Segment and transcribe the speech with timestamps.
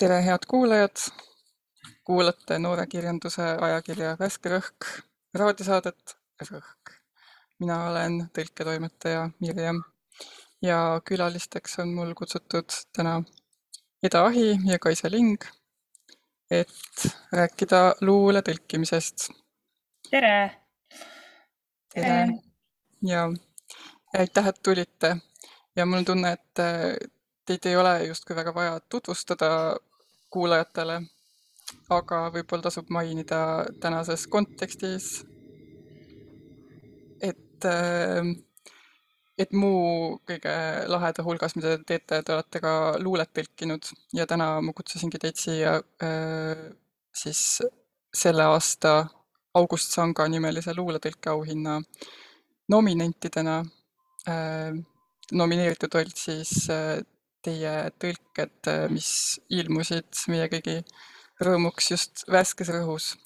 [0.00, 0.96] tere, head kuulajad!
[2.04, 4.86] kuulate noorekirjanduse ajakirja Värske Rõhk
[5.36, 6.14] raadiosaadet
[6.48, 6.92] Rõhk.
[7.60, 9.82] mina olen tõlketoimetaja Mirjam
[10.64, 13.18] ja külalisteks on mul kutsutud täna
[14.02, 15.44] Eda Ahi ja Kaisa Ling,
[16.50, 19.28] et rääkida luule tõlkimisest.
[20.10, 20.34] tere!
[21.92, 22.16] tere!
[23.12, 23.28] ja
[24.16, 25.16] aitäh, et tulite
[25.76, 26.64] ja mul on tunne, et
[27.44, 29.76] teid ei ole justkui väga vaja tutvustada
[30.30, 31.00] kuulajatele,
[31.90, 33.40] aga võib-olla tasub mainida
[33.82, 35.10] tänases kontekstis,
[37.20, 37.66] et,
[39.38, 40.54] et muu kõige
[40.90, 45.38] laheda hulgas, mida te teete, te olete ka luulet tõlkinud ja täna ma kutsusingi teid
[45.40, 45.78] siia
[47.12, 47.60] siis
[48.14, 49.04] selle aasta
[49.54, 51.80] August Sanga nimelise luuletõlkeauhinna
[52.70, 53.64] nominentidena.
[55.32, 56.68] nomineeritud olid siis
[57.44, 57.72] teie
[58.02, 59.10] tõlked, mis
[59.48, 60.80] ilmusid meie kõigi
[61.40, 63.16] rõõmuks just Värskes Rõhus.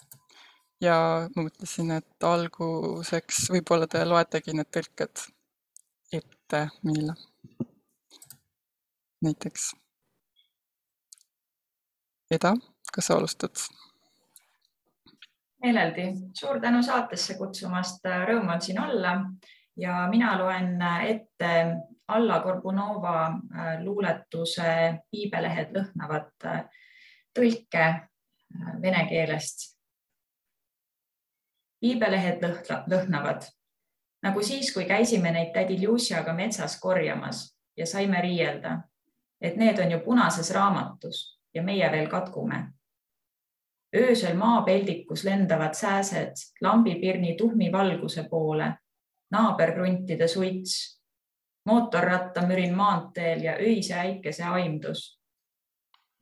[0.80, 5.24] ja ma mõtlesin, et alguseks võib-olla te loetegi need tõlked
[6.12, 7.14] ette meile.
[9.24, 9.72] näiteks.
[12.30, 12.54] Eda,
[12.92, 13.66] kas sa alustad?
[15.64, 19.14] meeleldi, suur tänu saatesse kutsumast, rõõm on siin olla
[19.80, 20.76] ja mina loen
[21.08, 21.52] ette
[22.08, 23.30] Alla Gorbunova
[23.82, 24.72] luuletuse
[25.10, 26.32] Piibelehed lõhnavad
[27.34, 27.86] tõlke
[28.82, 29.70] vene keelest.
[31.80, 32.40] piibelehed
[32.88, 33.44] lõhnavad
[34.24, 37.44] nagu siis, kui käisime neid tädi Luciaga metsas korjamas
[37.76, 38.78] ja saime riielda,
[39.40, 42.72] et need on ju punases raamatus ja meie veel katkume.
[43.96, 48.74] öösel maapeldikus lendavad sääsed lambipirni tuhmi valguse poole,
[49.30, 51.00] naaberkruntide suits,
[51.64, 55.20] mootorrattamürin maanteel ja öise äikese aimdus.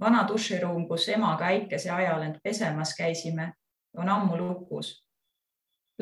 [0.01, 3.53] vana duširuum, kus emaga äikese ajal end pesemas käisime,
[3.97, 5.03] on ammu lukus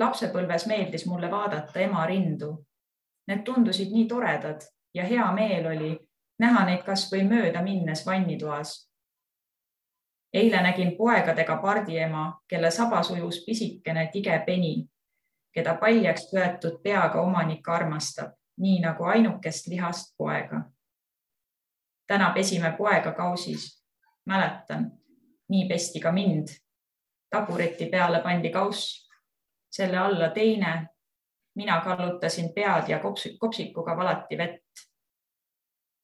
[0.00, 2.52] lapsepõlves meeldis mulle vaadata ema rindu.
[3.28, 4.64] Need tundusid nii toredad
[4.94, 5.90] ja hea meel oli
[6.40, 8.86] näha neid kasvõi mööda minnes vannitoas.
[10.32, 14.86] eile nägin poegadega pardiema, kelle sabas ujus pisikene tige peni,
[15.52, 20.60] keda paljaks võetud peaga omanik armastab, nii nagu ainukest lihast poega.
[22.06, 23.84] täna pesime poega kausis.
[24.26, 24.90] mäletan,
[25.48, 26.48] nii pesti ka mind.
[27.30, 29.08] tabureti peale pandi kauss
[29.70, 30.88] selle alla teine.
[31.54, 33.00] mina kallutasin pead ja
[33.38, 34.64] kopsikuga valati vett.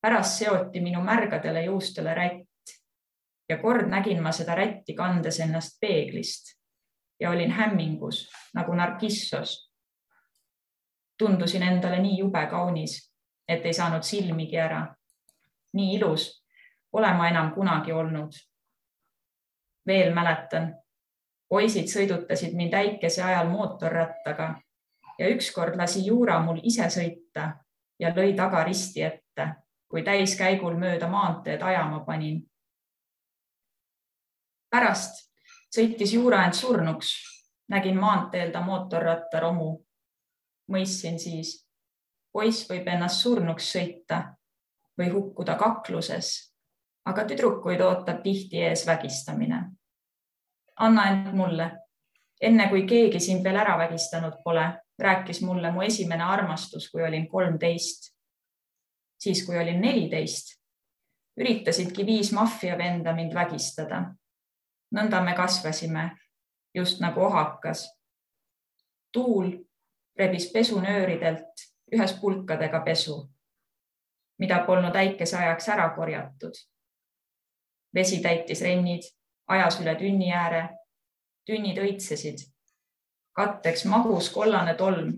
[0.01, 2.47] pärast seoti minu märgadele juustele rätt
[3.49, 6.57] ja kord nägin ma seda rätti kandes ennast peeglist
[7.21, 9.66] ja olin hämmingus nagu Narkissos.
[11.19, 13.13] Tundusin endale nii jube kaunis,
[13.49, 14.95] et ei saanud silmigi ära.
[15.73, 16.45] nii ilus
[16.91, 18.33] pole ma enam kunagi olnud.
[19.87, 20.75] veel mäletan
[21.49, 24.55] poisid sõidutasid mind äikese ajal mootorrattaga
[25.19, 27.51] ja ükskord lasi Juura mul ise sõita
[27.99, 29.49] ja lõi taga risti ette,
[29.89, 32.43] kui täiskäigul mööda maanteed ajama panin.
[34.71, 35.23] pärast
[35.77, 37.15] sõitis Juura end surnuks,
[37.69, 39.86] nägin maanteel ta mootorrattaromu.
[40.73, 41.67] Mõistsin siis,
[42.33, 44.23] poiss võib ennast surnuks sõita
[44.99, 46.53] või hukkuda kakluses,
[47.07, 49.65] aga tüdrukuid ootab tihti ees vägistamine
[50.77, 51.71] anna end mulle.
[52.41, 54.67] enne kui keegi sind veel ära vägistanud pole,
[54.99, 58.13] rääkis mulle mu esimene armastus, kui olin kolmteist.
[59.19, 60.61] siis, kui olin neliteist,
[61.41, 64.15] üritasidki viis maffiavenda mind vägistada.
[64.95, 66.11] nõnda me kasvasime,
[66.75, 67.89] just nagu ohakas.
[69.13, 69.66] tuul
[70.19, 73.17] rebis pesunööridelt ühes pulkadega pesu,
[74.39, 76.55] mida polnud äikese ajaks ära korjatud.
[77.95, 79.03] vesi täitis rennid
[79.47, 80.69] ajas üle tünni ääre.
[81.47, 82.39] tünnid õitsesid.
[83.33, 85.13] katteks magus kollane tolm.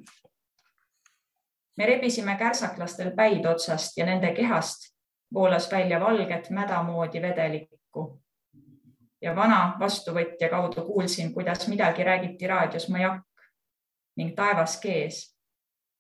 [1.76, 4.94] me rebisime kärsaklastel päid otsast ja nende kehast
[5.34, 8.22] voolas välja valget mädamoodi vedelikku.
[9.22, 13.27] ja vana vastuvõtja kaudu kuulsin, kuidas midagi räägiti raadios majakk
[14.18, 15.22] ning taevas kees,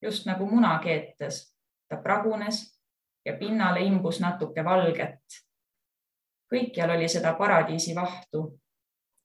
[0.02, 1.54] just nagu muna keetes.
[1.88, 2.80] ta pragunes
[3.24, 5.22] ja pinnale imbus natuke valget
[6.52, 8.60] kõikjal oli seda paradiisi vahtu.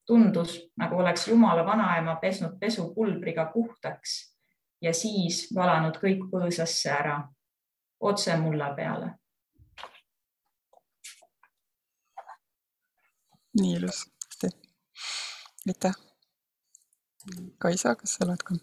[0.06, 4.36] tundus, nagu oleks Jumala vanaema pesnud pesupulbriga puhtaks
[4.82, 7.22] ja siis valanud kõik põõsasse ära,
[8.00, 9.14] otse mulla peale.
[13.62, 14.06] nii ilus,
[15.68, 15.96] aitäh.
[17.58, 18.56] Kaisa, kas sa loed ka?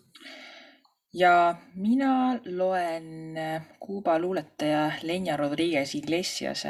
[1.12, 3.34] Ja mina loen
[3.80, 6.68] Kuuba luuletaja Lenya Rodriguez Iglesiase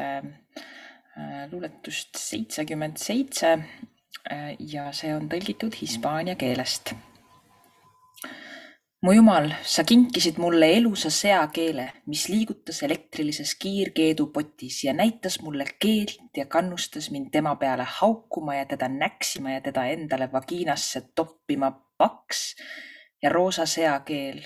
[1.18, 6.94] äh, luuletust seitsekümmend seitse äh, ja see on tõlgitud hispaania keelest.
[9.00, 16.36] mu jumal, sa kinkisid mulle elusa seakeele, mis liigutas elektrilises kiirkeedupotis ja näitas mulle keelt
[16.36, 22.54] ja kannustas mind tema peale haukuma ja teda näksima ja teda endale vagiinasse toppima paks
[23.22, 24.44] ja roosa seakeel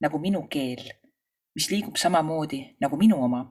[0.00, 0.82] nagu minu keel,
[1.54, 3.44] mis liigub samamoodi nagu minu oma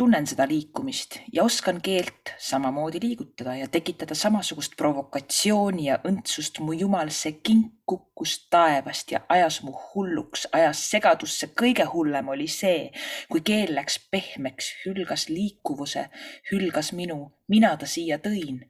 [0.00, 6.60] tunnen seda liikumist ja oskan keelt samamoodi liigutada ja tekitada samasugust provokatsiooni ja õndsust.
[6.60, 11.50] mu jumal, see kink kukkus taevast ja ajas mu hulluks, ajas segadusse.
[11.62, 12.92] kõige hullem oli see,
[13.28, 16.06] kui keel läks pehmeks, hülgas liikuvuse,
[16.52, 18.64] hülgas minu, mina ta siia tõin,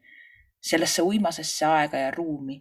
[0.59, 2.59] sellesse uimasesse aega ja ruumi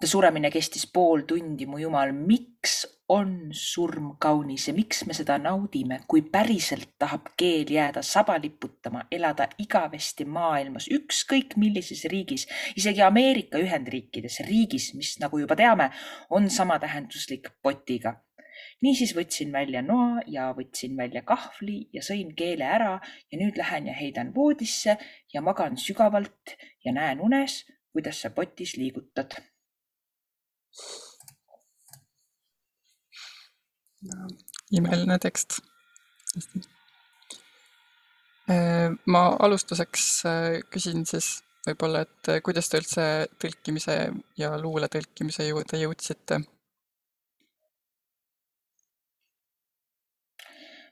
[0.00, 5.34] ta suremine kestis pool tundi, mu jumal, miks on surm kaunis ja miks me seda
[5.42, 12.46] naudime, kui päriselt tahab keel jääda saba liputama, elada igavesti maailmas, ükskõik millises riigis,
[12.80, 15.90] isegi Ameerika Ühendriikides, riigis, mis nagu juba teame,
[16.30, 18.16] on samatähenduslik potiga.
[18.80, 22.94] niisiis võtsin välja noa ja võtsin välja kahvli ja sõin keele ära
[23.32, 24.96] ja nüüd lähen ja heidan voodisse
[25.34, 29.36] ja magan sügavalt ja näen unes, kuidas sa potis liigutad
[34.70, 35.60] imeline tekst.
[38.50, 43.04] Äh, ma alustuseks äh, küsin siis võib-olla, et äh, kuidas te üldse
[43.42, 43.96] tõlkimise
[44.40, 46.42] ja luule tõlkimise juurde jõudsite?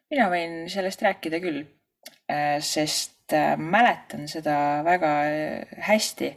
[0.08, 1.58] mina võin sellest rääkida küll,
[2.64, 4.54] sest mäletan seda
[4.86, 5.10] väga
[5.84, 6.30] hästi.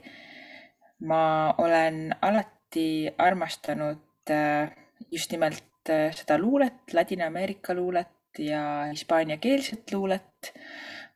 [1.08, 1.22] ma
[1.64, 4.72] olen alati alati armastanud äh,
[5.12, 8.08] just nimelt äh, seda luulet, Ladina-Ameerika luulet
[8.38, 10.54] ja hispaaniakeelset luulet.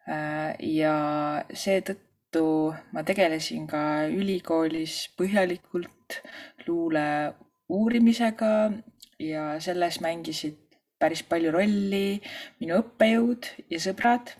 [0.07, 6.19] Äh, ja seetõttu ma tegelesin ka ülikoolis põhjalikult
[6.67, 7.33] luule
[7.69, 8.71] uurimisega
[9.19, 10.59] ja selles mängisid
[10.99, 12.19] päris palju rolli
[12.59, 14.35] minu õppejõud ja sõbrad.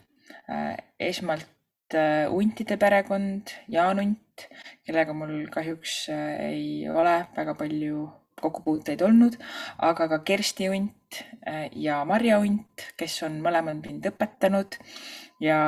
[1.00, 1.55] esmalt
[1.94, 4.48] Untide perekond, Jaan Unt,
[4.82, 9.38] kellega mul kahjuks äh, ei ole väga palju kokkupuuteid olnud,
[9.78, 14.80] aga ka Kersti Unt äh, ja Marja Unt, kes on mõlemad mind õpetanud
[15.40, 15.60] ja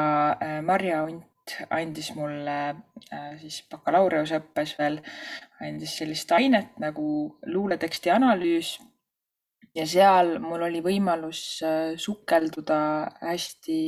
[0.43, 1.25] äh, Marja Unt
[1.73, 2.75] andis mulle
[3.41, 4.99] siis bakalaureuseõppes veel,
[5.65, 8.75] andis sellist ainet nagu luuleteksti analüüs.
[9.73, 11.63] ja seal mul oli võimalus
[11.97, 12.81] sukelduda
[13.23, 13.79] hästi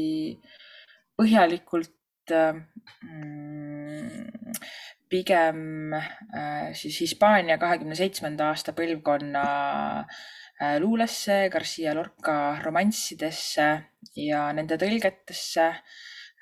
[1.20, 1.99] põhjalikult
[2.32, 4.30] mm,
[5.10, 9.44] pigem äh, siis Hispaania kahekümne seitsmenda aasta põlvkonna
[10.00, 13.68] äh, luulesse, Garcia Lorca romanssidesse
[14.22, 15.66] ja nende tõlgetesse,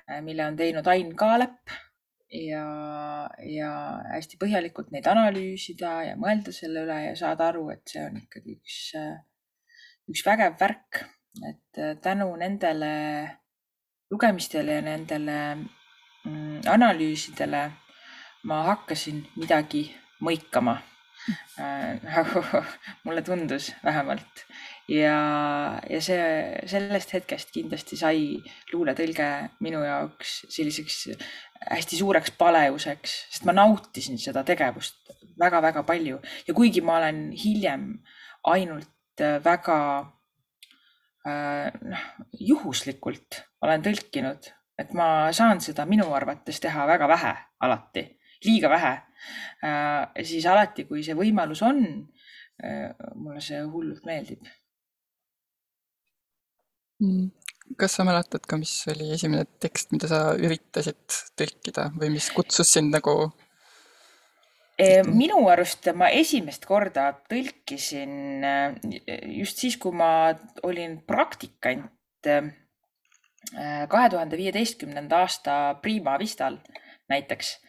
[0.05, 1.77] äh, mille on teinud Ain Kaalep.
[2.29, 2.61] Ja,
[3.41, 3.69] ja
[4.13, 8.59] hästi põhjalikult neid analüüsida ja mõelda selle üle ja saada aru, et see on ikkagi
[8.59, 8.75] üks,
[10.13, 10.99] üks vägev värk,
[11.49, 12.91] et tänu nendele
[14.13, 15.39] lugemistele ja nendele
[16.69, 17.65] analüüsidele
[18.49, 19.89] ma hakkasin midagi
[20.25, 20.79] mõikama
[21.61, 22.25] äh,.
[23.05, 24.45] mulle tundus vähemalt
[24.89, 25.19] ja,
[25.91, 26.23] ja see,
[26.71, 28.21] sellest hetkest kindlasti sai
[28.73, 29.29] luuletõlge
[29.65, 31.09] minu jaoks selliseks
[31.69, 37.91] hästi suureks palevuseks, sest ma nautisin seda tegevust väga-väga palju ja kuigi ma olen hiljem
[38.49, 39.79] ainult väga
[41.27, 42.05] äh, noh,
[42.39, 47.35] juhuslikult olen tõlkinud, et ma saan seda minu arvates teha väga vähe
[47.67, 48.07] alati
[48.45, 48.93] liiga vähe,
[49.67, 51.83] äh, siis alati, kui see võimalus on,
[52.63, 54.47] äh, mulle see hullult meeldib.
[56.99, 57.29] Mm.
[57.79, 62.73] kas sa mäletad ka, mis oli esimene tekst, mida sa üritasid tõlkida või mis kutsus
[62.75, 63.31] sind nagu?
[65.11, 68.77] minu arust ma esimest korda tõlkisin äh,
[69.41, 70.31] just siis, kui ma
[70.67, 72.31] olin praktikant
[73.89, 75.53] kahe tuhande viieteistkümnenda aasta
[75.83, 76.59] Prima Vistal
[77.09, 77.61] näiteks.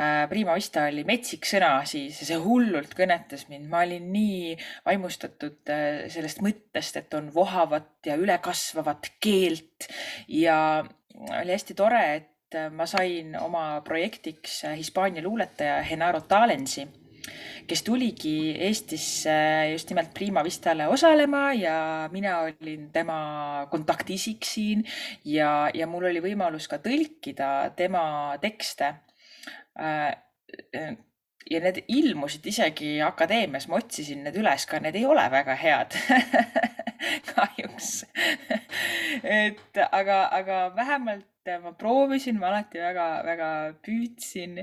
[0.00, 3.68] Äh, Prima Vista oli metsik sõna siis ja see hullult kõnetas mind.
[3.72, 9.88] ma olin nii vaimustatud äh, sellest mõttest, et on vohavat ja ülekasvavat keelt.
[10.28, 10.84] Ja
[11.16, 16.86] oli hästi tore, et äh, ma sain oma projektiks Hispaania luuletaja Genaro Talensi
[17.66, 19.34] kes tuligi Eestisse
[19.72, 24.84] just nimelt Prima Vistale osalema ja mina olin tema kontaktisik siin.
[25.24, 28.94] Ja, ja mul oli võimalus ka tõlkida tema tekste.
[29.80, 30.14] Äh,
[30.76, 30.94] äh,
[31.50, 35.94] ja need ilmusid isegi akadeemias, ma otsisin need üles ka, need ei ole väga head
[37.30, 37.92] kahjuks.
[39.22, 41.26] Et aga, aga vähemalt
[41.62, 43.50] ma proovisin, ma alati väga-väga
[43.84, 44.58] püüdsin.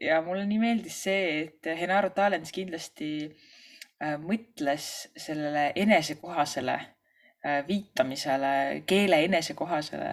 [0.00, 8.82] ja mulle nii meeldis see, et Henaro Talens kindlasti äh, mõtles sellele enesekohasele äh, viitamisele,
[8.86, 10.12] keele enesekohasele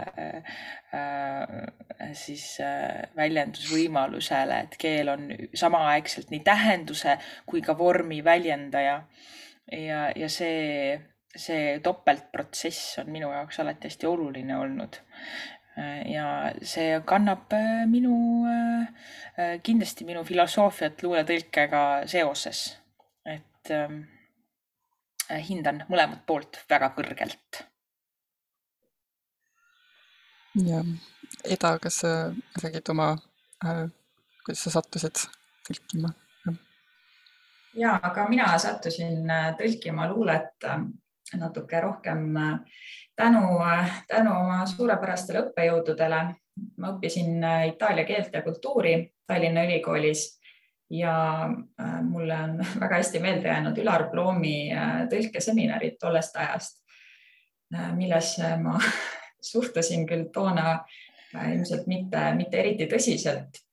[0.94, 2.58] äh, siis
[3.18, 7.18] väljendusvõimalusele, et keel on samaaegselt nii tähenduse
[7.50, 9.02] kui ka vormi väljendaja.
[9.72, 11.00] ja, ja see
[11.36, 15.00] see topeltprotsess on minu jaoks alati hästi oluline olnud.
[16.06, 16.25] ja
[16.62, 22.78] see kannab äh, minu, äh, kindlasti minu filosoofiat luuletõlkega seoses.
[23.25, 24.04] et ähm,
[25.48, 27.63] hindan mõlemat poolt väga kõrgelt.
[30.66, 30.84] ja
[31.44, 32.10] Eda, kas sa
[32.62, 33.16] räägid oma
[33.66, 33.88] äh,,
[34.46, 35.25] kuidas sa sattusid
[35.66, 36.13] tõlkima?
[37.74, 40.70] ja, aga mina sattusin äh, tõlkima luulet
[41.38, 42.60] natuke rohkem äh,
[43.16, 46.24] tänu, äh, tänu oma suurepärastele õppejõududele.
[46.78, 50.40] ma õppisin äh, itaalia keelt ja kultuuri Tallinna Ülikoolis
[50.90, 51.50] ja
[52.02, 54.70] mulle on väga hästi meelde jäänud Ülar Ploomi
[55.10, 56.84] tõlkeseminarid tollest ajast,
[57.96, 58.78] millesse ma
[59.52, 60.84] suhtusin küll toona
[61.34, 63.63] ilmselt mitte, mitte eriti tõsiselt.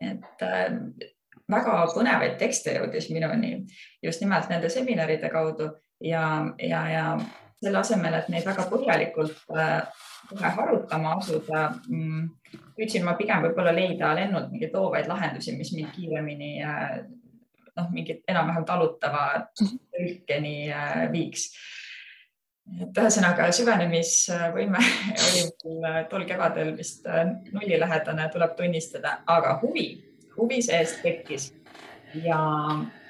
[0.00, 0.44] et
[1.50, 3.54] väga põnevaid tekste jõudis minuni
[4.02, 5.70] just nimelt nende seminaride kaudu
[6.02, 6.24] ja,
[6.58, 7.06] ja, ja
[7.62, 9.82] selle asemel, et neid väga põhjalikult äh,
[10.30, 12.24] kohe harutama asuda, mm,
[12.76, 16.96] püüdsin ma pigem võib-olla leida lennult mingeid loovaid lahendusi, mis mind kiiremini äh,
[17.76, 19.26] noh, mingit enam-vähem talutava
[19.60, 21.46] tõlkeni äh, viiks.
[22.82, 24.82] et ühesõnaga süvenemisvõime
[25.28, 27.06] oli mul tol kevadel vist
[27.52, 29.88] nullilähedane, tuleb tunnistada, aga huvi,
[30.36, 31.50] huvi seest tekkis
[32.14, 32.40] ja,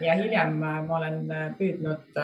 [0.00, 1.25] ja hiljem ma olen
[1.59, 2.19] püüdnud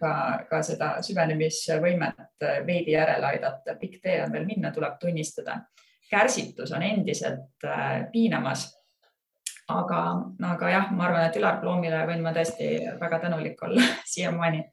[0.00, 0.12] ka,
[0.50, 3.76] ka seda süvenemisvõimet veidi järele aidata.
[3.80, 5.60] pikk tee on veel minna, tuleb tunnistada.
[6.10, 8.72] kärsitus on endiselt äh, piinamas.
[9.68, 10.00] aga,
[10.42, 12.66] aga jah, ma arvan, et Ülar Ploomile võin ma tõesti
[13.00, 13.80] väga tänulik olla
[14.14, 14.64] siiamaani,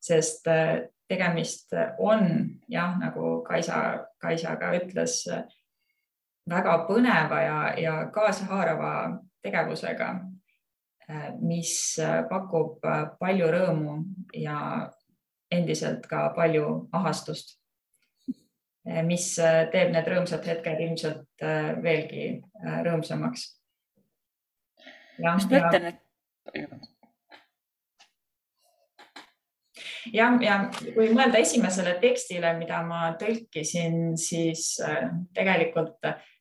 [0.00, 5.22] sest äh, tegemist on jah, nagu Kaisa, Kaisa ka ütles,
[6.50, 8.92] väga põneva ja, ja kaasahaarava
[9.42, 10.12] tegevusega
[11.12, 13.96] Äh, mis äh, pakub äh, palju rõõmu
[14.38, 14.88] ja
[15.52, 17.58] endiselt ka palju ahastust,
[19.06, 21.44] mis teeb need rõõmsad hetked ilmselt
[21.84, 22.24] veelgi
[22.86, 23.44] rõõmsamaks.
[25.20, 26.00] ma just mõtlen, et
[30.16, 34.80] jah, ja kui mõelda esimesele tekstile, mida ma tõlkisin, siis
[35.36, 36.00] tegelikult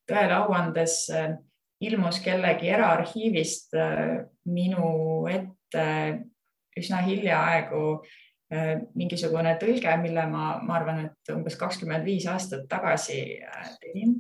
[0.10, 1.05] tõele au andes
[1.81, 4.91] ilmus kellegi eraarhiivist äh, minu
[5.31, 5.86] ette
[6.77, 7.86] üsna hiljaaegu
[8.53, 13.24] äh, mingisugune tõlge, mille ma, ma arvan, et umbes kakskümmend viis aastat tagasi
[13.81, 14.20] tegin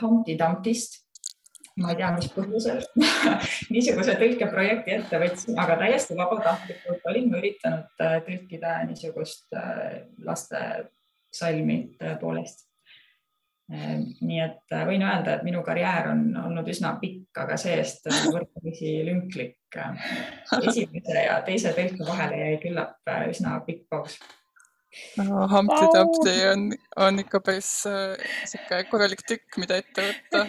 [0.00, 1.00] Humpty Dumptyst.
[1.80, 2.82] ma ei tea, mis põhjusel
[3.72, 9.56] niisuguse tõlkeprojekti ette võtsin, aga täiesti vabatahtlikult olin ma üritanud tõlkida niisugust
[10.28, 10.60] laste
[11.34, 12.68] salmi tõepoolest
[13.72, 18.26] nii et äh, võin öelda, et minu karjäär on olnud üsna pikk, aga see-eest äh,
[18.28, 19.60] võrdlemisi lünklik.
[20.60, 24.18] esimese ja teise tõlke vahele jäi küllap äh, üsna pikk paus
[25.18, 25.48] no,.
[25.50, 26.68] Humpty Dumpty on,
[27.06, 27.70] on ikka päris
[28.44, 30.44] sihuke korralik tükk, mida ette võtta.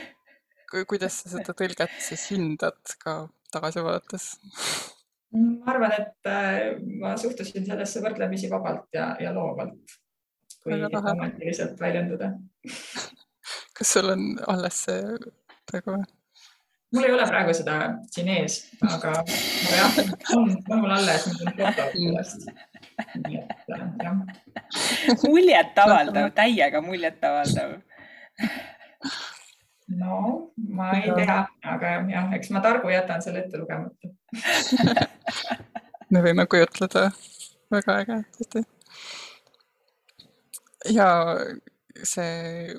[0.91, 4.33] kuidas sa seda tõlget siis hindad ka tagasi vaadates?
[5.31, 6.33] ma arvan, et
[6.99, 9.95] ma suhtusin sellesse võrdlemisi vabalt ja, ja loovalt
[10.65, 12.31] kui diplomaatilselt väljenduda.
[13.77, 15.01] kas sul on alles see
[15.69, 15.97] praegu
[16.95, 17.75] mul ei ole praegu seda
[18.13, 18.57] siin ees,
[18.87, 19.97] aga, aga jah,
[20.37, 22.47] on, on mul alles, mul on foto sellest.
[23.27, 23.49] nii et
[24.03, 24.21] jah.
[25.27, 27.75] muljetavaldav, täiega muljetavaldav.
[30.01, 30.21] no
[30.79, 31.39] ma ei tea,
[31.75, 34.13] aga jah, eks ma targu jätan selle ette lugemata
[36.13, 37.09] me võime kujutleda,
[37.73, 38.65] väga äge tõesti
[40.93, 41.07] ja
[42.03, 42.75] see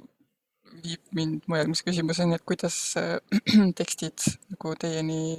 [0.83, 3.17] viib mind mu järgmise küsimuseni, et kuidas äh,
[3.79, 5.39] tekstid nagu teieni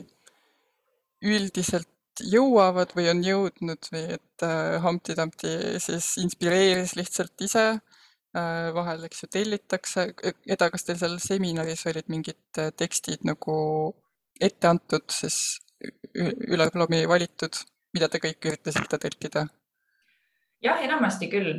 [1.25, 8.71] üldiselt jõuavad või on jõudnud või et äh, Humpty Dumpty siis inspireeris lihtsalt ise äh,,
[8.73, 10.09] vahel, eks ju, tellitakse.
[10.49, 13.55] Eda, kas teil seal seminaris olid mingid tekstid nagu
[14.41, 15.59] ette antud siis
[16.17, 17.53] Ülar Ploomi valitud,
[17.93, 19.45] mida te kõik üritasite tõlkida?
[20.65, 21.51] jah, enamasti küll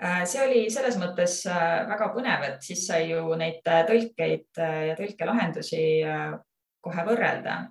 [0.00, 4.96] see oli selles mõttes äh, väga põnev, et siis sai ju neid äh, tõlkeid ja
[4.96, 5.82] tõlkelahendusi
[6.80, 7.66] kohe võrrelda.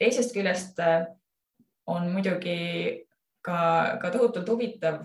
[0.00, 0.80] teisest küljest
[1.86, 3.06] on muidugi
[3.44, 5.04] ka, ka tohutult huvitav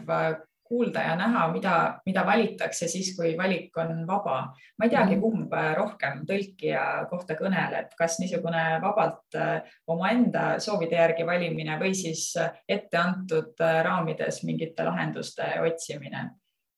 [0.66, 1.74] kuulda ja näha, mida,
[2.08, 4.56] mida valitakse siis, kui valik on vaba.
[4.80, 9.38] ma ei teagi, kumb rohkem tõlkija kohta kõneleb, kas niisugune vabalt
[9.86, 12.32] omaenda soovide järgi valimine või siis
[12.68, 16.32] etteantud raamides mingite lahenduste otsimine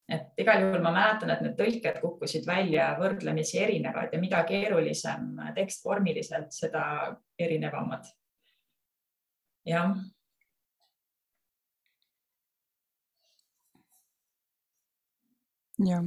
[0.08, 5.34] et igal juhul ma mäletan, et need tõlked kukkusid välja võrdlemisi erinevad ja mida keerulisem
[5.56, 6.84] tekst vormiliselt, seda
[7.40, 8.08] erinevamad.
[9.68, 9.98] jah.
[15.78, 16.06] jah,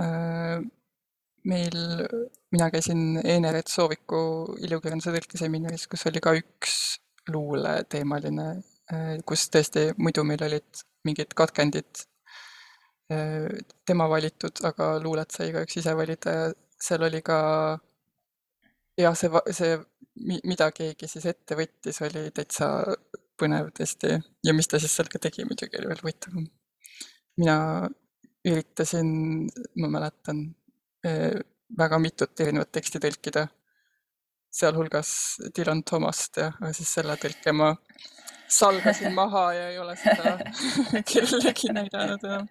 [0.00, 0.60] äh,
[1.44, 1.78] meil,
[2.54, 4.20] mina käisin Eeneret Sooviku
[4.62, 6.76] ilukirjanduse tõlkeseminaris, kus oli ka üks
[7.28, 8.46] luuleteemaline,
[8.94, 12.06] äh, kus tõesti muidu meil olid mingid katkendid
[13.86, 16.50] tema valitud, aga luulet sai igaüks ise valida ja
[16.80, 17.38] seal oli ka
[19.00, 19.78] jah, see, see,
[20.46, 22.70] mida keegi siis ette võttis, oli täitsa
[23.40, 24.14] põnev tõesti
[24.46, 26.46] ja mis ta siis seal ka tegi, muidugi oli veel huvitavam.
[27.40, 27.56] mina
[28.46, 29.10] üritasin,
[29.80, 30.44] ma mäletan,
[31.78, 33.46] väga mitut erinevat teksti tõlkida,
[34.50, 35.10] sealhulgas
[35.56, 37.74] Dylan Thomast ja siis selle tõlke ma
[38.50, 40.36] salgasin maha ja ei ole seda
[41.12, 42.48] kellelegi näidanud enam.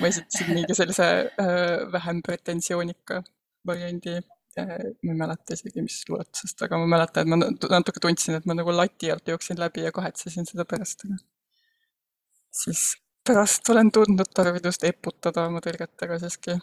[0.00, 1.08] ma esitasin mingi sellise
[1.44, 3.22] äh, vähem pretensioonika
[3.66, 4.66] variandi äh,.
[5.02, 8.56] ma ei mäleta isegi, mis luuletusest, aga ma mäletan, et ma natuke tundsin, et ma
[8.58, 11.06] nagu lati alt jooksin läbi ja kahetsesin seda pärast.
[12.62, 12.84] siis
[13.26, 16.58] pärast olen tundnud tarvidust eputada oma tõrgetega siiski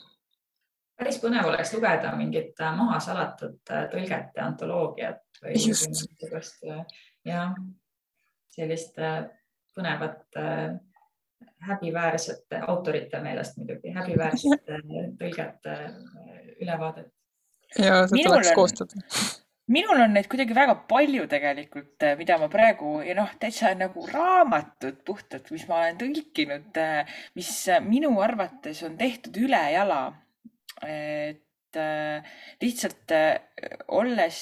[1.00, 6.66] päris põnev oleks lugeda mingit äh, maha salatud äh, tõlgete antoloogiat või niisugust
[7.28, 7.54] jah,
[8.54, 9.24] sellist äh,
[9.78, 10.78] põnevat äh,
[11.70, 14.80] häbiväärsete autorite meelest muidugi, häbiväärsete
[15.20, 17.12] tõlgete äh, ülevaadet.
[17.78, 19.04] ja seda tuleks koostada
[19.70, 25.04] minul on neid kuidagi väga palju tegelikult, mida ma praegu ja noh, täitsa nagu raamatud
[25.06, 26.80] puhtalt, mis ma olen tõlkinud,
[27.38, 27.52] mis
[27.86, 30.02] minu arvates on tehtud ülejala.
[30.90, 31.78] et
[32.64, 33.14] lihtsalt
[33.94, 34.40] olles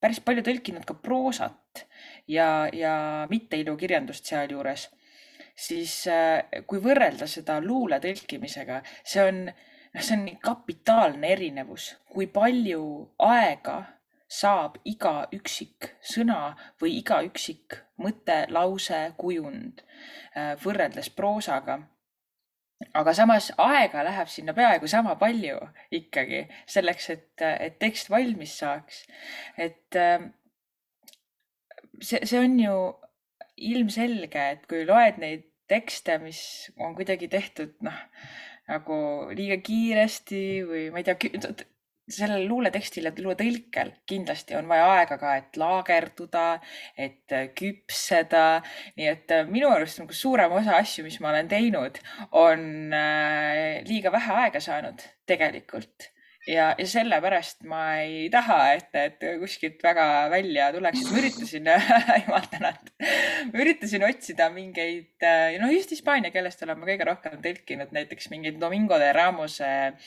[0.00, 1.84] päris palju tõlkinud ka proosat
[2.30, 4.88] ja, ja mitteilukirjandust sealjuures,
[5.58, 12.30] siis äh, kui võrrelda seda luule tõlkimisega, see on, noh, see on kapitaalne erinevus, kui
[12.32, 12.82] palju
[13.28, 13.80] aega
[14.28, 21.80] saab iga üksik sõna või iga üksik mõte, lause, kujund äh, võrreldes proosaga
[22.94, 25.58] aga samas aega läheb sinna peaaegu sama palju
[25.98, 29.04] ikkagi selleks, et, et tekst valmis saaks.
[29.58, 30.28] et äh,
[32.00, 32.76] see, see on ju
[33.70, 36.40] ilmselge, et kui loed neid tekste, mis
[36.78, 37.98] on kuidagi tehtud noh,
[38.68, 38.98] nagu
[39.36, 41.32] liiga kiiresti või ma ei tea,
[42.08, 46.46] sellel luuletekstil ja luuletõlkel kindlasti on vaja aega ka, et laagerduda,
[46.96, 48.46] et küpseda.
[48.98, 51.98] nii et minu arust nagu suurem osa asju, mis ma olen teinud,
[52.32, 56.10] on äh, liiga vähe aega saanud tegelikult
[56.48, 61.10] ja, ja sellepärast ma ei taha, et need kuskilt väga välja tuleksid.
[61.12, 61.70] ma üritasin
[62.24, 62.94] jumal tänatud,
[63.52, 65.28] ma üritasin otsida mingeid,
[65.62, 70.02] noh just hispaania keelest olen ma kõige rohkem tõlkinud näiteks mingeid Domingo de Ramose ähm,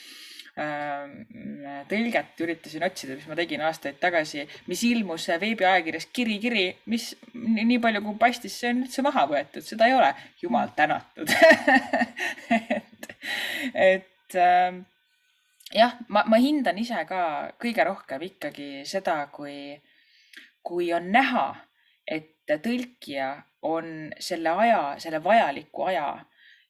[1.92, 7.80] tõlget üritasin otsida, mis ma tegin aastaid tagasi, mis ilmus veebiajakirjas Kiri, Kiri, mis nii
[7.84, 10.12] palju kui paistis, see on üldse maha võetud, seda ei ole.
[10.42, 11.32] jumal tänatud
[12.58, 13.08] et,
[13.74, 14.84] et ähm,
[15.74, 17.24] jah, ma, ma hindan ise ka
[17.62, 19.78] kõige rohkem ikkagi seda, kui,
[20.64, 21.48] kui on näha,
[22.06, 23.32] et tõlkija
[23.68, 26.08] on selle aja, selle vajaliku aja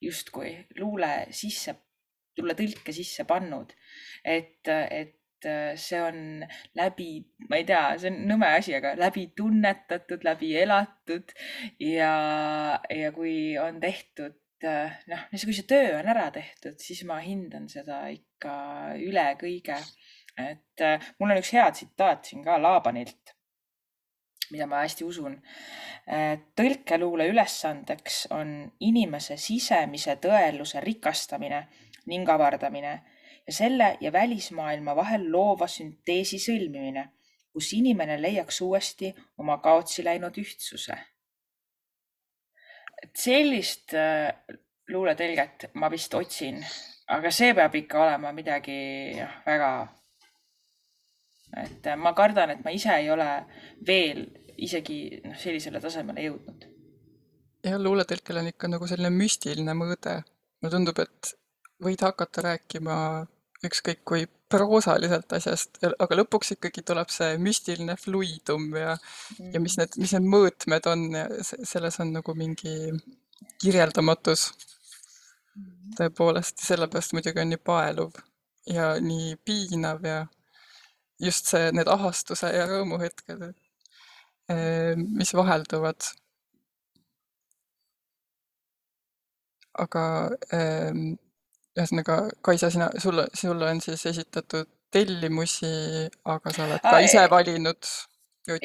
[0.01, 1.75] justkui luule sisse,
[2.41, 3.73] luule tõlke sisse pannud.
[4.25, 5.17] et, et
[5.81, 6.43] see on
[6.77, 7.09] läbi,
[7.49, 11.33] ma ei tea, see on nõme asi, aga läbi tunnetatud, läbi elatud
[11.81, 12.11] ja,
[12.93, 18.03] ja kui on tehtud noh, kui see töö on ära tehtud, siis ma hindan seda
[18.13, 18.55] ikka
[19.01, 19.77] üle kõige.
[20.39, 20.83] et
[21.19, 23.33] mul on üks hea tsitaat siin ka Laabanilt,
[24.51, 25.37] mida ma hästi usun.
[26.57, 28.53] Tõlkeluule ülesandeks on
[28.87, 31.65] inimese sisemise tõeluse rikastamine
[32.11, 32.93] ning avardamine
[33.47, 37.07] ja selle ja välismaailma vahel loova sünteesi sõlmimine,
[37.51, 40.99] kus inimene leiaks uuesti oma kaotsi läinud ühtsuse
[43.01, 44.29] et sellist äh,
[44.91, 46.59] luuletõlget ma vist otsin,
[47.15, 48.77] aga see peab ikka olema midagi
[49.17, 49.71] jah, väga.
[51.63, 53.29] et ma kardan, et ma ise ei ole
[53.87, 54.25] veel
[54.61, 56.67] isegi noh, sellisele tasemele jõudnud.
[57.65, 60.21] jah, luuletõlkel on ikka nagu selline müstiline mõõde.
[60.61, 61.33] mulle tundub, et
[61.83, 62.95] võid hakata rääkima
[63.65, 69.51] ükskõik kui proosaliselt asjast, aga lõpuks ikkagi tuleb see müstiline fluidum ja mm.
[69.53, 72.75] ja mis need, mis need mõõtmed on ja selles on nagu mingi
[73.61, 74.51] kirjeldamatus.
[75.97, 78.19] tõepoolest, sellepärast muidugi on nii paeluv
[78.71, 80.19] ja nii piinav ja
[81.19, 83.51] just see, need ahastuse ja rõõmuhetked,
[85.19, 86.11] mis vahelduvad.
[89.81, 90.01] aga
[91.77, 95.71] ühesõnaga, Kaisa, sina, sulle, sulle on siis esitatud tellimusi,
[96.27, 97.91] aga sa oled ka ise valinud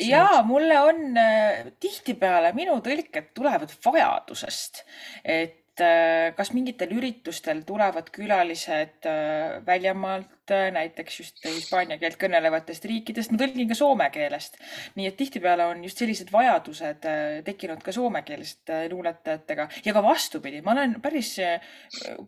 [0.01, 4.83] jaa, mulle on äh, tihtipeale minu tõlked tulevad vajadusest,
[5.23, 13.33] et äh, kas mingitel üritustel tulevad külalised äh, väljamaalt, näiteks just hispaania keelt kõnelevatest riikidest,
[13.35, 14.61] ma tõlgin ka soome keelest.
[14.95, 17.09] nii et tihtipeale on just sellised vajadused
[17.49, 19.67] tekkinud ka soomekeelsete luuletajatega.
[19.83, 21.33] Ja ka vastupidi, ma olen päris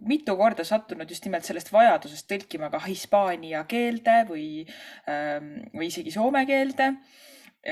[0.02, 4.48] mitu korda sattunud just nimelt sellest vajadusest tõlkima ka hispaania keelde või,
[5.06, 6.96] ähm, või isegi soome keelde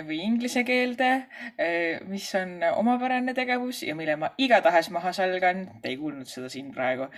[0.07, 1.11] või inglise keelde,
[1.59, 5.66] eh, mis on omapärane tegevus ja mille ma igatahes maha salgan.
[5.83, 7.09] Te ei kuulnud seda siin praegu.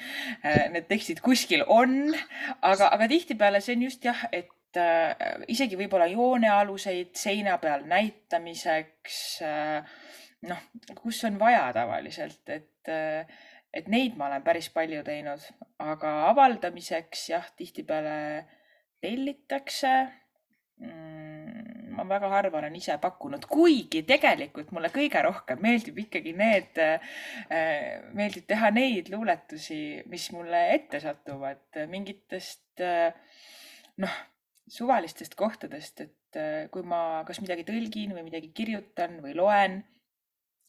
[0.44, 2.14] Eh, need tekstid kuskil on,
[2.62, 5.14] aga, aga tihtipeale see on just jah, et äh,
[5.48, 9.40] isegi võib-olla joonealuseid seina peal näitamiseks
[10.48, 10.60] noh,
[10.94, 12.92] kus on vaja tavaliselt, et
[13.74, 15.42] et neid ma olen päris palju teinud,
[15.82, 18.46] aga avaldamiseks jah, tihtipeale
[19.02, 19.92] tellitakse
[20.80, 21.17] mm,
[21.98, 28.08] ma väga harva olen ise pakkunud, kuigi tegelikult mulle kõige rohkem meeldib ikkagi need, äh,
[28.16, 33.10] meeldib teha neid luuletusi, mis mulle ette satuvad mingitest äh,
[33.98, 34.18] noh,
[34.70, 39.80] suvalistest kohtadest, et äh, kui ma kas midagi tõlgin või midagi kirjutan või loen,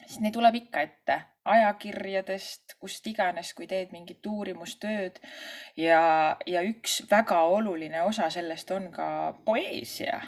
[0.05, 1.21] siis neid tuleb ikka ette.
[1.49, 5.17] Ajakirjadest, kust iganes, kui teed mingit uurimustööd.
[5.79, 6.01] Ja,
[6.45, 9.07] ja üks väga oluline osa sellest on ka
[9.47, 10.19] poeesia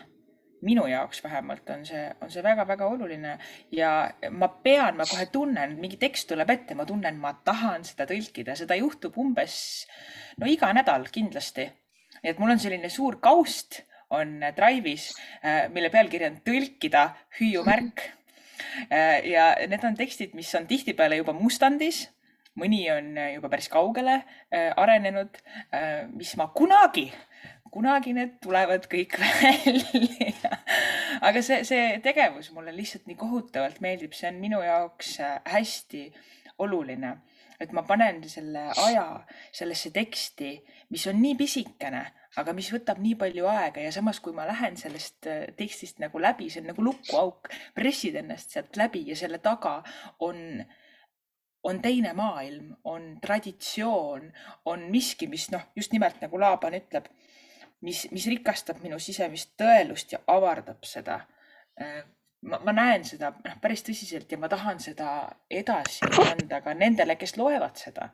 [0.61, 3.35] minu jaoks vähemalt on see, on see väga-väga oluline
[3.73, 3.91] ja
[4.29, 8.55] ma pean, ma kohe tunnen, mingi tekst tuleb ette, ma tunnen, ma tahan seda tõlkida,
[8.57, 9.55] seda juhtub umbes
[10.41, 11.69] no iga nädal kindlasti.
[12.21, 15.11] nii et mul on selline suur kaust on Drive'is,
[15.45, 18.07] äh, mille pealkiri on tõlkida hüüumärk.
[18.93, 22.05] Äh, ja need on tekstid, mis on tihtipeale juba mustandis
[22.55, 25.39] mõni on juba päris kaugele äh, arenenud,
[26.13, 27.07] mis ma kunagi
[27.71, 30.51] kunagi need tulevad kõik välja.
[31.21, 36.07] aga see, see tegevus mulle lihtsalt nii kohutavalt meeldib, see on minu jaoks äh, hästi
[36.61, 37.15] oluline,
[37.61, 39.05] et ma panen selle aja
[39.53, 40.51] sellesse teksti,
[40.93, 42.03] mis on nii pisikene,
[42.41, 43.81] aga mis võtab nii palju aega.
[43.83, 48.19] Ja samas, kui ma lähen sellest äh, tekstist nagu läbi, see on nagu lukuauk, pressid
[48.21, 49.79] ennast sealt läbi ja selle taga
[50.19, 50.63] on
[51.63, 54.31] on teine maailm, on traditsioon,
[54.65, 57.05] on miski, mis noh, just nimelt nagu Laaban ütleb
[57.85, 61.21] mis, mis rikastab minu sisemist tõelust ja avardab seda.
[61.81, 62.01] Äh,
[62.47, 67.17] ma, ma näen seda noh, päris tõsiselt ja ma tahan seda edasi anda ka nendele,
[67.19, 68.11] kes loevad seda.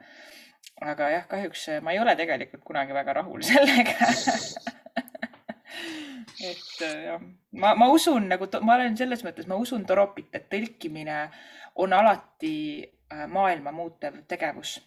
[0.81, 3.95] aga jah, kahjuks ma ei ole tegelikult kunagi väga rahul sellega
[6.43, 10.49] et äh, jah, ma, ma usun nagu, ma olen selles mõttes, ma usun Toropit, et
[10.51, 11.23] tõlkimine
[11.81, 14.77] on alati äh, maailma muutev tegevus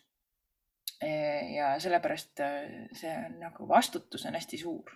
[1.54, 4.90] ja sellepärast äh, see on nagu vastutus on hästi suur.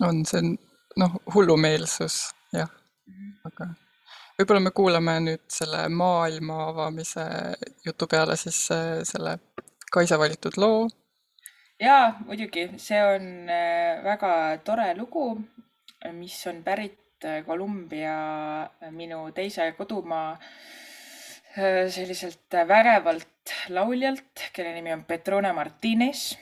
[0.00, 0.56] on, see on
[0.96, 2.16] noh, hullumeelsus
[2.52, 2.68] jah,
[3.06, 3.30] mhm.
[3.48, 3.68] aga
[4.38, 7.24] võib-olla me kuulame nüüd selle maailma avamise
[7.86, 9.38] jutu peale siis äh, selle
[9.92, 10.88] Kaisa valitud loo.
[11.80, 15.38] ja muidugi, see on äh, väga tore lugu,
[16.12, 16.98] mis on pärit
[17.46, 18.14] Kolumbia,
[18.90, 20.32] minu teise kodumaa
[21.52, 26.36] selliselt äh, värevalt lauljalt, kelle nimi on Petrona Martinez.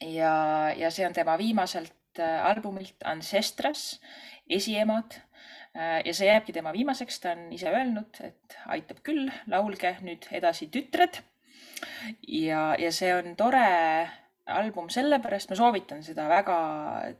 [0.00, 4.00] ja, ja see on tema viimaselt äh, albumilt Ancestras,
[4.48, 5.22] Esiemad.
[5.76, 10.70] ja see jääbki tema viimaseks, ta on ise öelnud, et aitab küll, laulge nüüd edasi
[10.72, 11.18] tütred.
[12.28, 13.66] ja, ja see on tore
[14.46, 16.56] album sellepärast, ma soovitan seda väga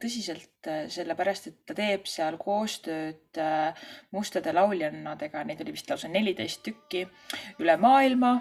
[0.02, 6.62] tõsiselt, sellepärast et ta teeb seal koostööd äh, mustade lauljannadega, neid oli vist lausa neliteist
[6.66, 7.06] tükki
[7.62, 8.36] üle maailma.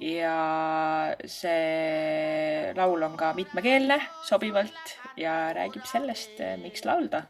[0.00, 7.26] ja see laul on ka mitmekeelne sobivalt ja räägib sellest, miks laulda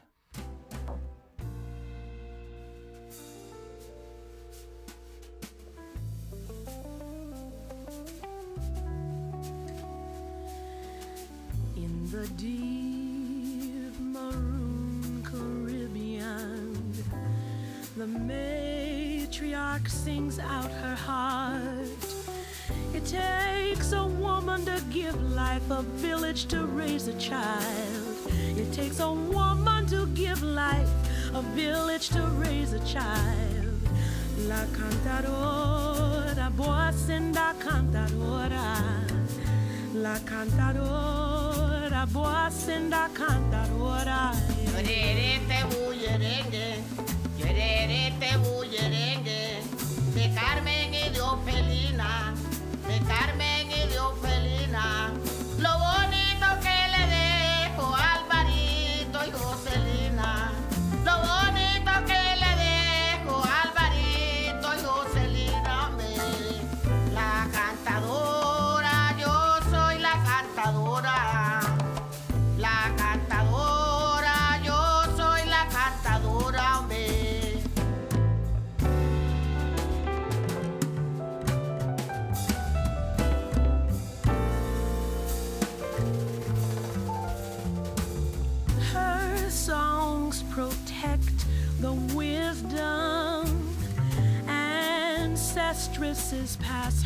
[20.61, 21.87] out her heart.
[22.93, 28.17] It takes a woman to give life, a village to raise a child.
[28.61, 30.89] It takes a woman to give life,
[31.33, 33.79] a village to raise a child.
[34.47, 38.77] La cantadora voz en la cantadora,
[39.93, 42.05] la cantadora,
[42.89, 44.31] la cantadora.
[44.65, 46.83] Llorerete bullerengue,
[47.37, 48.37] llorerete
[51.45, 52.33] felina,
[52.87, 53.50] de Carmen.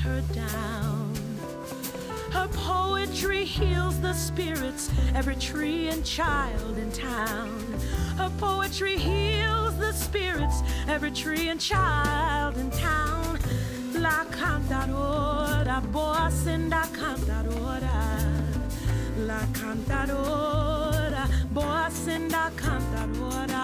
[0.05, 1.13] Her down.
[2.31, 7.49] Her poetry heals the spirits, every tree and child in town.
[8.17, 13.39] Her poetry heals the spirits, every tree and child in town.
[13.93, 17.97] La cantadora, voz en la cantadora.
[19.25, 23.54] La cantadora, voz en la cantadora.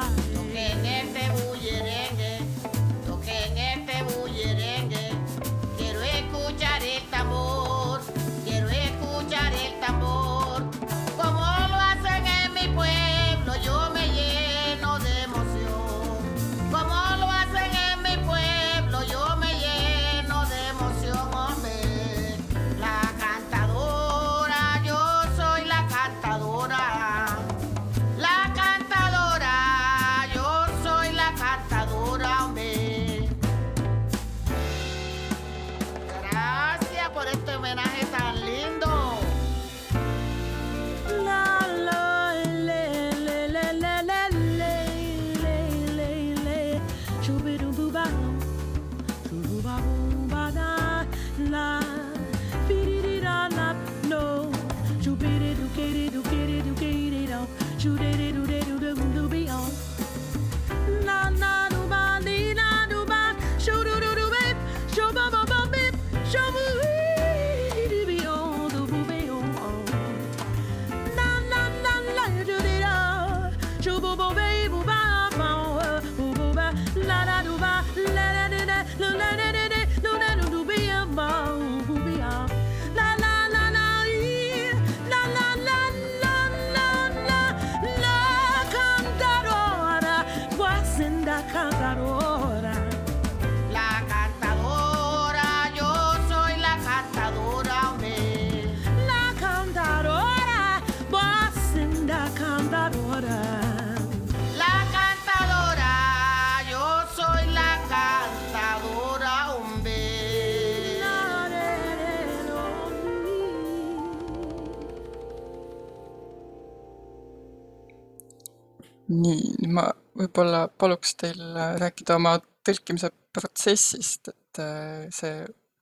[120.32, 125.42] Võib-olla paluks teil äh, rääkida oma tõlkimise protsessist, et äh, see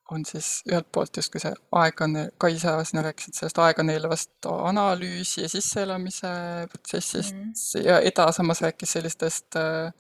[0.10, 6.32] on siis ühelt poolt justkui see aeglane, Kaisa, sina rääkisid sellest aeganeeluvast analüüsi ja sisseelamise
[6.72, 7.84] protsessist mm.
[7.86, 9.94] ja Eda samas rääkis sellistest, äh,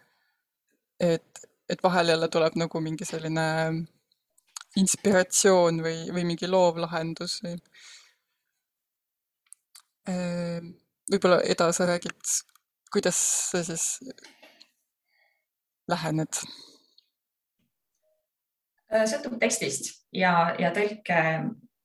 [0.99, 3.45] et, et vahel jälle tuleb nagu mingi selline
[4.81, 7.57] inspiratsioon või, või mingi loov lahendus või
[10.09, 12.17] võib-olla Eda, sa räägid,
[12.89, 13.17] kuidas
[13.51, 13.99] sa siis
[15.89, 16.41] lähened?
[18.89, 21.19] Äh, sõltub tekstist ja, ja tõlke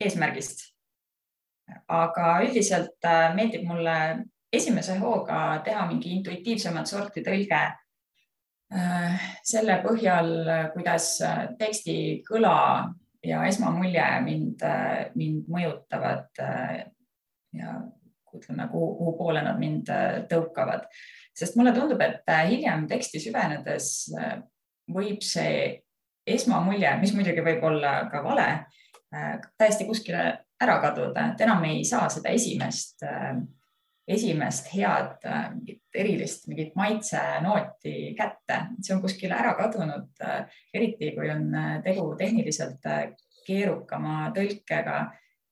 [0.01, 0.71] eesmärgist.
[1.89, 3.97] aga üldiselt äh, meeldib mulle
[4.53, 10.33] esimese hooga teha mingi intuitiivsemat sorti tõlge äh, selle põhjal,
[10.73, 11.19] kuidas
[11.59, 11.97] teksti
[12.29, 12.57] kõla
[13.25, 14.65] ja esmamulje mind,
[15.17, 16.43] mind mõjutavad
[17.57, 17.77] ja
[18.39, 20.89] ütleme, kuhu, kuhu poole nad mind äh, tõukavad.
[21.35, 24.39] sest mulle tundub, et äh, hiljem teksti süvenedes äh,
[24.95, 25.83] võib see
[26.27, 28.47] esmamulje, mis muidugi võib olla ka vale,
[29.61, 30.23] täiesti kuskile
[30.63, 33.05] ära kaduda, et enam ei saa seda esimest,
[34.09, 35.27] esimest head
[35.95, 40.25] erilist mingit maitsenooti kätte, see on kuskile ära kadunud,
[40.75, 41.53] eriti kui on
[41.85, 42.89] tegu tehniliselt
[43.45, 44.99] keerukama tõlkega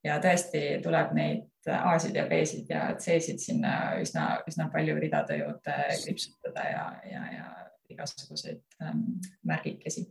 [0.06, 5.76] ja tõesti tuleb neid A-sid ja B-sid ja C-sid sinna üsna, üsna palju ridade juurde
[6.04, 7.48] kriipsutada ja, ja, ja
[7.92, 9.04] igasuguseid ähm,
[9.46, 10.06] märgikesi.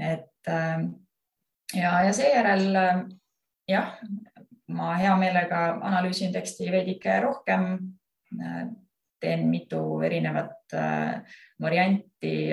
[0.00, 0.92] et ähm,
[1.74, 3.02] ja, ja seejärel äh,
[3.68, 3.96] jah,
[4.70, 7.96] ma hea meelega analüüsin teksti veidike rohkem.
[9.20, 10.72] teen mitu erinevat
[11.60, 12.50] varianti.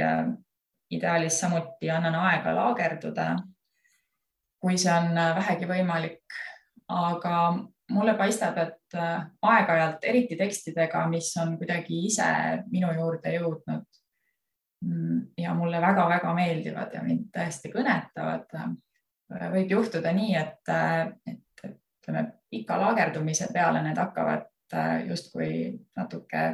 [0.91, 3.25] ideaalis samuti annan aega laagerduda,
[4.59, 6.37] kui see on vähegi võimalik.
[6.87, 7.33] aga
[7.91, 12.27] mulle paistab, et aeg-ajalt, eriti tekstidega, mis on kuidagi ise
[12.71, 13.85] minu juurde jõudnud
[14.83, 18.51] mm, ja mulle väga-väga meeldivad ja mind tõesti kõnetavad
[19.53, 20.71] võib juhtuda nii, et,
[21.27, 21.43] et
[22.07, 25.51] ütleme, pika laagerdumise peale need hakkavad äh, justkui
[25.97, 26.47] natuke,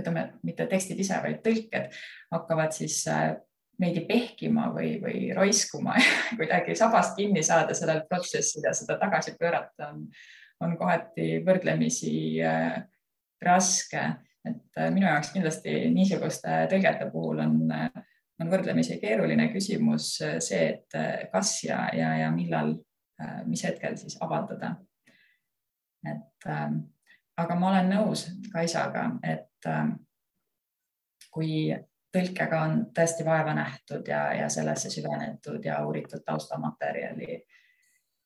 [0.00, 1.96] ütleme, mitte tekstid ise, vaid tõlked
[2.34, 3.32] hakkavad siis äh,
[3.80, 5.96] veidi pehkima või, või roiskuma
[6.38, 10.06] kuidagi sabast kinni saada sellel protsessil ja seda tagasi pöörata on,
[10.60, 12.14] on kohati võrdlemisi
[12.44, 12.82] äh,
[13.42, 14.04] raske.
[14.44, 18.04] et minu jaoks kindlasti niisuguste tõlgete puhul on äh,
[18.40, 22.74] on võrdlemisi keeruline küsimus äh, see, et äh, kas ja, ja, ja millal,
[23.22, 24.76] äh, mis hetkel siis avaldada.
[26.04, 26.80] et ähm,
[27.40, 29.94] aga ma olen nõus Kaisaga, et ähm,
[31.32, 31.72] kui
[32.12, 37.40] tõlkega on tõesti vaeva nähtud ja, ja sellesse süvenetud ja uuritud taustamaterjali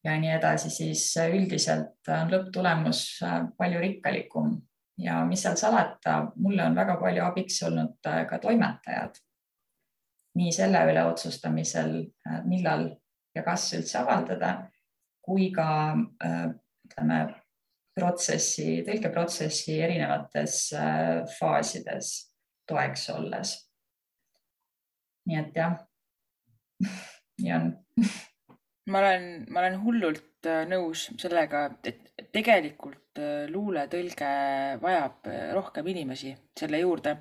[0.09, 3.03] ja nii edasi, siis üldiselt on lõpptulemus
[3.59, 4.57] palju rikkalikum.
[4.99, 9.21] Ja mis seal salata, mulle on väga palju abiks olnud ka toimetajad.
[10.39, 11.93] Nii selle üle otsustamisel,
[12.27, 12.89] äh, millal
[13.35, 14.53] ja kas üldse avaldada,
[15.23, 15.69] kui ka
[16.25, 16.49] äh,
[16.89, 17.21] ütleme,
[17.99, 22.13] protsessi, tõlkeprotsessi erinevates äh, faasides
[22.69, 23.57] toeks olles.
[25.29, 25.75] nii et jah,
[27.43, 27.73] nii on
[28.89, 33.19] ma olen, ma olen hullult nõus sellega, et tegelikult
[33.51, 34.29] luuletõlge
[34.83, 37.17] vajab rohkem inimesi selle juurde.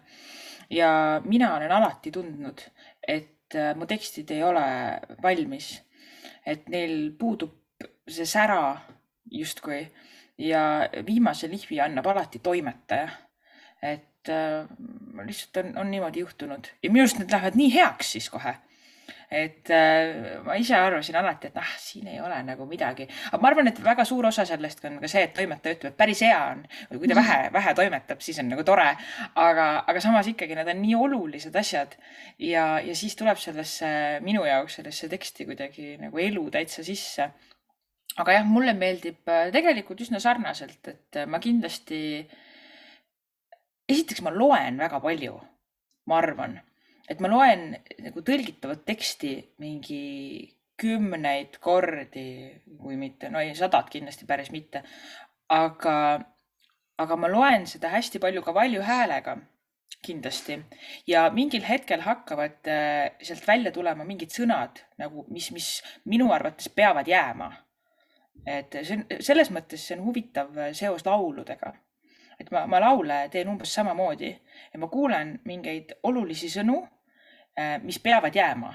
[0.69, 2.61] Ja mina olen alati tundnud,
[3.07, 4.65] et äh, mu tekstid ei ole
[5.23, 5.77] valmis,
[6.45, 7.55] et neil puudub
[8.07, 8.75] see sära
[9.31, 9.85] justkui.
[10.37, 13.07] Ja viimase lihvi annab alati toimetaja.
[13.81, 14.65] et äh,
[15.25, 16.67] lihtsalt on, on niimoodi juhtunud.
[16.83, 18.55] Ja minu arust need lähevad nii heaks siis kohe
[19.31, 23.49] et äh, ma ise arvasin alati, et ah, siin ei ole nagu midagi, aga ma
[23.51, 26.37] arvan, et väga suur osa sellest on ka see, et toimetaja ütleb, et päris hea
[26.53, 28.87] on või kui ta vähe, vähe toimetab, siis on nagu tore.
[29.35, 31.97] aga, aga samas ikkagi need on nii olulised asjad
[32.39, 33.89] ja, ja siis tuleb sellesse
[34.23, 37.29] minu jaoks sellesse teksti kuidagi nagu elu täitsa sisse.
[38.17, 41.99] aga jah, mulle meeldib äh, tegelikult üsna sarnaselt, et äh, ma kindlasti.
[43.87, 45.35] esiteks ma loen väga palju,
[46.07, 46.61] ma arvan
[47.07, 47.69] et ma loen
[48.03, 50.03] nagu tõlgitavat teksti mingi
[50.77, 52.27] kümneid kordi,
[52.77, 54.83] kui mitte, no ei, sadat kindlasti päris mitte.
[55.49, 55.93] aga,
[56.99, 59.37] aga ma loen seda hästi palju ka valju häälega
[60.03, 60.57] kindlasti
[61.07, 65.69] ja mingil hetkel hakkavad äh, sealt välja tulema mingid sõnad nagu, mis, mis
[66.05, 67.51] minu arvates peavad jääma.
[68.45, 71.73] et see on selles mõttes, see on huvitav seos lauludega.
[72.39, 74.29] et ma, ma laule teen umbes samamoodi
[74.73, 76.83] ja ma kuulen mingeid olulisi sõnu
[77.83, 78.73] mis peavad jääma.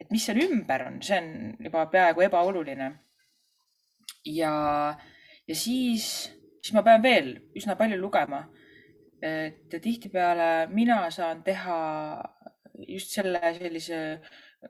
[0.00, 1.28] et mis seal ümber on, see on
[1.64, 2.90] juba peaaegu ebaoluline.
[4.24, 4.52] ja,
[5.48, 6.06] ja siis,
[6.60, 8.46] siis ma pean veel üsna palju lugema.
[9.22, 11.76] et tihtipeale mina saan teha
[12.88, 14.00] just selle sellise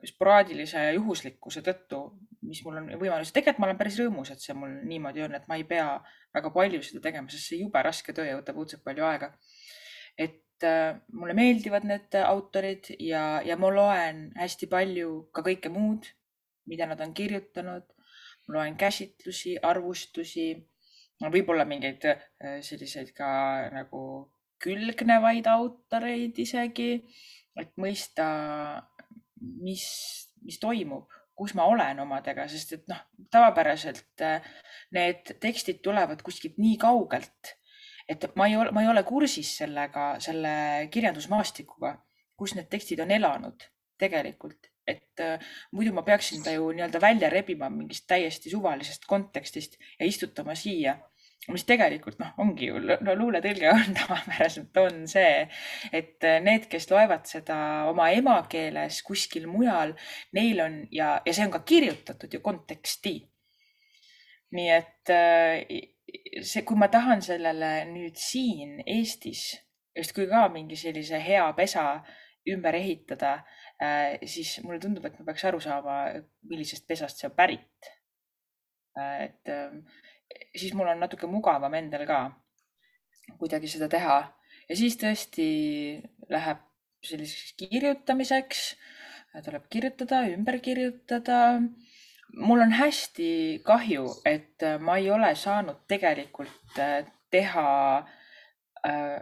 [0.05, 2.01] sporaadilise juhuslikkuse tõttu,
[2.47, 3.33] mis mul on võimalus.
[3.33, 5.87] tegelikult ma olen päris rõõmus, et see mul niimoodi on, et ma ei pea
[6.35, 9.31] väga palju seda tegema, sest see jube raske töö ja võtab õudselt palju aega.
[10.17, 16.07] et Äh, mulle meeldivad need autorid ja, ja ma loen hästi palju ka kõike muud,
[16.65, 17.85] mida nad on kirjutanud.
[18.47, 20.47] ma loen käsitlusi, arvustusi,
[21.21, 22.23] võib-olla mingeid äh,
[22.65, 23.29] selliseid ka
[23.73, 24.01] nagu
[24.63, 27.03] külgnevaid autoreid isegi,
[27.59, 28.25] et mõista,
[29.61, 29.85] mis,
[30.41, 31.05] mis toimub,
[31.37, 34.41] kus ma olen omadega, sest et noh, tavapäraselt äh,
[34.97, 37.56] need tekstid tulevad kuskilt nii kaugelt
[38.07, 41.93] et ma ei ole, ma ei ole kursis sellega, selle kirjandusmaastikuga,
[42.37, 43.67] kus need tekstid on elanud
[43.99, 45.43] tegelikult, et äh,
[45.75, 50.95] muidu ma peaksin ta ju nii-öelda välja rebima mingist täiesti suvalisest kontekstist ja istutama siia
[51.53, 55.45] mis tegelikult noh, ongi ju no, luuletõlge on tavapäraselt on see,
[55.95, 57.57] et äh, need, kes loevad seda
[57.91, 59.95] oma emakeeles kuskil mujal,
[60.35, 63.17] neil on ja, ja see on ka kirjutatud ju konteksti.
[64.57, 65.63] nii et äh,
[66.41, 69.49] see, kui ma tahan sellele nüüd siin Eestis
[69.97, 72.03] justkui ka mingi sellise hea pesa
[72.47, 73.33] ümber ehitada,
[73.81, 75.97] äh, siis mulle tundub, et ma peaks aru saama,
[76.47, 77.89] millisest pesast see on pärit.
[78.97, 79.81] Äh, et ähm,
[80.55, 82.21] siis mul on natuke mugavam endal ka
[83.41, 84.19] kuidagi seda teha.
[84.69, 85.49] Ja siis tõesti
[86.31, 86.63] läheb
[87.03, 88.63] selliseks kirjutamiseks,
[89.45, 91.59] tuleb kirjutada, ümber kirjutada
[92.33, 97.01] mul on hästi kahju, et äh, ma ei ole saanud tegelikult äh,
[97.31, 97.67] teha
[98.87, 99.19] äh,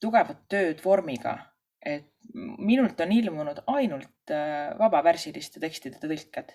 [0.00, 1.36] tugevat tööd vormiga,
[1.84, 4.30] et minult on ilmunud ainult
[4.78, 6.52] vabavärsiliste tekstide tõlked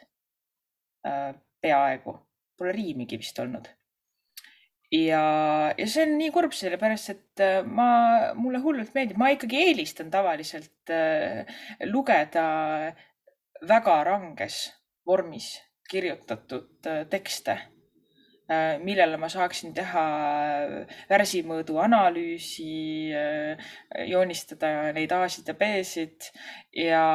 [1.62, 2.14] peaaegu,
[2.58, 3.68] pole riimigi vist olnud.
[4.96, 5.26] ja,
[5.78, 7.90] ja see on nii kurb, sellepärast et ma,
[8.40, 10.96] mulle hullult meeldib, ma ikkagi eelistan tavaliselt
[11.92, 12.48] lugeda
[13.68, 14.64] väga ranges
[15.08, 15.54] vormis
[15.90, 17.60] kirjutatud äh, tekste
[18.46, 20.02] Äh, millele ma saaksin teha
[20.70, 23.10] äh, värsimõõdu analüüsi,
[24.06, 26.28] joonistada neid A-sid ja B-sid
[26.78, 27.06] ja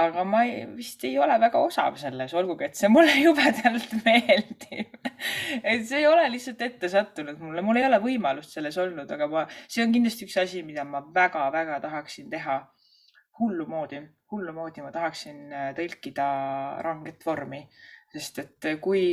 [0.00, 4.98] aga ma ei, vist ei ole väga osav selles, olgugi et see mulle jubedalt meeldib.
[5.62, 9.30] et see ei ole lihtsalt ette sattunud mulle, mul ei ole võimalust selles olnud, aga
[9.30, 12.64] ma, see on kindlasti üks asi, mida ma väga-väga tahaksin teha
[13.38, 16.26] hullumoodi, hullumoodi ma tahaksin tõlkida
[16.86, 17.64] ranget vormi,
[18.12, 19.04] sest et kui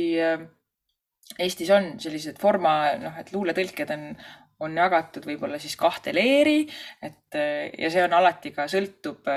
[1.36, 4.04] Eestis on sellised forma, noh, et luuletõlked on,
[4.64, 6.62] on jagatud võib-olla siis kahte leeri,
[7.04, 9.28] et ja see on alati ka sõltub,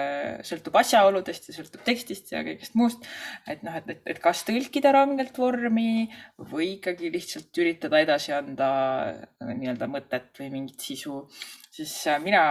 [0.48, 3.06] sõltub asjaoludest ja sõltub tekstist ja kõigest muust.
[3.46, 6.08] et noh, et, et, et kas tõlkida rangelt vormi
[6.54, 8.72] või ikkagi lihtsalt üritada edasi anda
[9.44, 11.26] nii-öelda mõtet või mingit sisu
[11.82, 12.44] siis äh, mina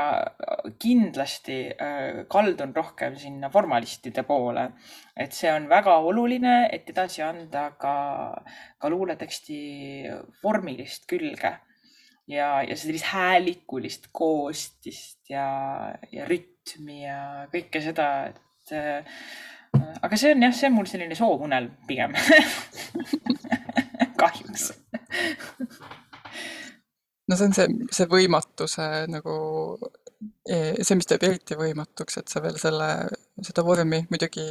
[0.83, 4.71] kindlasti äh, kaldun rohkem sinna formalistide poole.
[5.17, 7.95] et see on väga oluline, et edasi anda ka,
[8.81, 9.59] ka luuleteksti
[10.43, 11.53] vormilist külge
[12.31, 15.47] ja, ja sellist häälikulist koostist ja,
[16.13, 19.23] ja rütmi ja kõike seda, et äh,
[20.03, 22.17] aga see on jah, see on mul selline soovunelm pigem
[24.21, 24.71] kahjuks
[27.31, 29.35] no see on see, see võimatuse nagu,
[30.45, 32.91] e, see, mis teeb eriti võimatuks, et sa veel selle,
[33.47, 34.47] seda vormi muidugi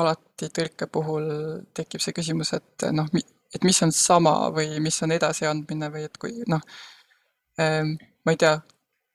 [0.00, 1.28] alati tõlke puhul
[1.76, 3.08] tekib see küsimus, et noh,
[3.52, 6.62] et mis on sama või mis on edasiandmine või et kui noh,
[7.60, 8.54] ma ei tea,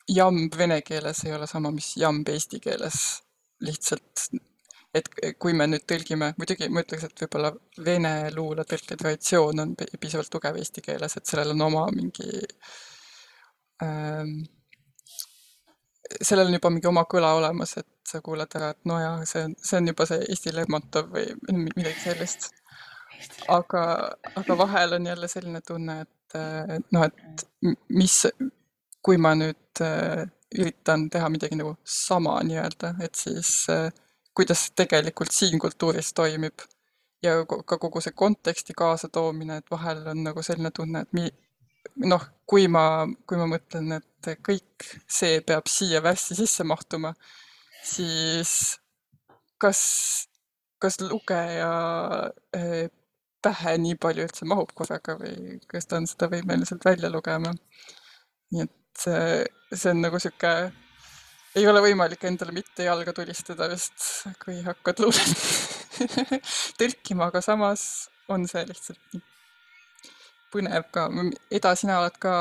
[0.07, 3.23] jamb vene keeles ei ole sama, mis jamb eesti keeles.
[3.65, 4.27] lihtsalt
[4.99, 7.53] et kui me nüüd tõlgime, muidugi ma ütleks, et võib-olla
[7.85, 12.29] vene luuletõlke traditsioon on piisavalt tugev eesti keeles, et sellel on oma mingi
[13.85, 14.39] ähm,,
[16.21, 19.43] sellel on juba mingi oma kõla olemas, et sa kuuled ära, et no jaa, see
[19.47, 22.51] on, see on juba see Eesti Lermontov või midagi sellist.
[23.51, 23.83] aga,
[24.39, 27.45] aga vahel on jälle selline tunne, et noh, et
[27.89, 28.17] mis,
[29.03, 30.27] kui ma nüüd äh,
[30.57, 33.89] üritan teha midagi nagu sama nii-öelda, et siis äh,
[34.37, 36.65] kuidas see tegelikult siin kultuuris toimib.
[37.25, 41.31] ja ka kogu see konteksti kaasatoomine, et vahel on nagu selline tunne, et mi-,
[42.05, 47.15] noh, kui ma, kui ma mõtlen, et kõik see peab siia värssi sisse mahtuma,
[47.81, 48.51] siis
[49.57, 49.81] kas,
[50.77, 51.71] kas lugeja
[52.53, 52.85] eh,
[53.41, 57.53] pähe nii palju üldse mahub korraga või kas ta on seda võimeline sealt välja lugema?
[58.53, 60.51] nii et see, see on nagu sihuke
[61.57, 64.03] ei ole võimalik endale mitte jalga tulistada vist,
[64.43, 65.97] kui hakkad luulet
[66.79, 67.83] tõlkima, aga samas
[68.31, 69.19] on see lihtsalt
[70.53, 71.07] põnev ka.
[71.53, 72.33] Eda, sina oled ka,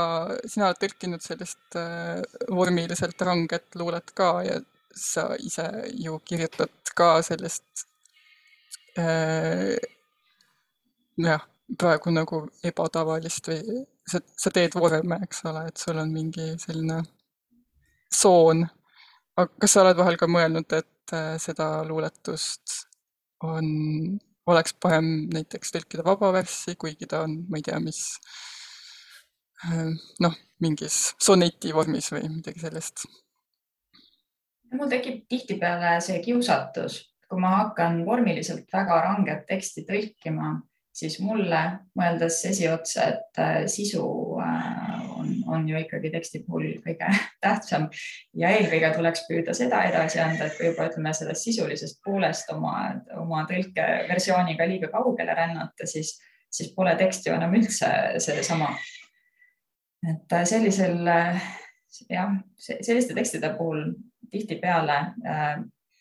[0.46, 4.60] sina oled tõlkinud sellist äh, vormiliselt ranget luulet ka ja
[4.96, 5.66] sa ise
[6.00, 7.86] ju kirjutad ka sellist
[9.00, 9.74] äh,
[11.20, 11.44] jah,
[11.78, 17.02] praegu nagu ebatavalist või sa, sa teed vorme, eks ole, et sul on mingi selline
[18.12, 18.64] soon
[19.36, 22.78] aga kas sa oled vahel ka mõelnud, et äh, seda luuletust
[23.44, 23.66] on,
[24.48, 28.00] oleks parem näiteks tõlkida vabaverssi, kuigi ta on, ma ei tea, mis
[29.66, 29.92] äh,
[30.24, 33.06] noh, mingis soneti vormis või midagi sellist?
[34.76, 36.98] mul tekib tihtipeale see kiusatus,
[37.30, 40.50] kui ma hakkan vormiliselt väga ranget teksti tõlkima,
[40.96, 41.62] siis mulle,
[41.96, 44.02] mõeldes esiotsa, et äh, sisu
[45.46, 47.10] on, ju ikkagi teksti puhul kõige
[47.44, 47.88] tähtsam
[48.36, 52.76] ja eelkõige tuleks püüda seda edasi anda, et kui juba ütleme sellest sisulisest poolest oma,
[53.20, 56.16] oma tõlkeversiooniga liiga kaugele rännata, siis,
[56.50, 57.90] siis pole tekst ju enam üldse
[58.22, 58.74] seesama.
[60.06, 61.00] et sellisel
[62.10, 63.88] jah, selliste tekstide puhul
[64.30, 65.56] tihtipeale äh,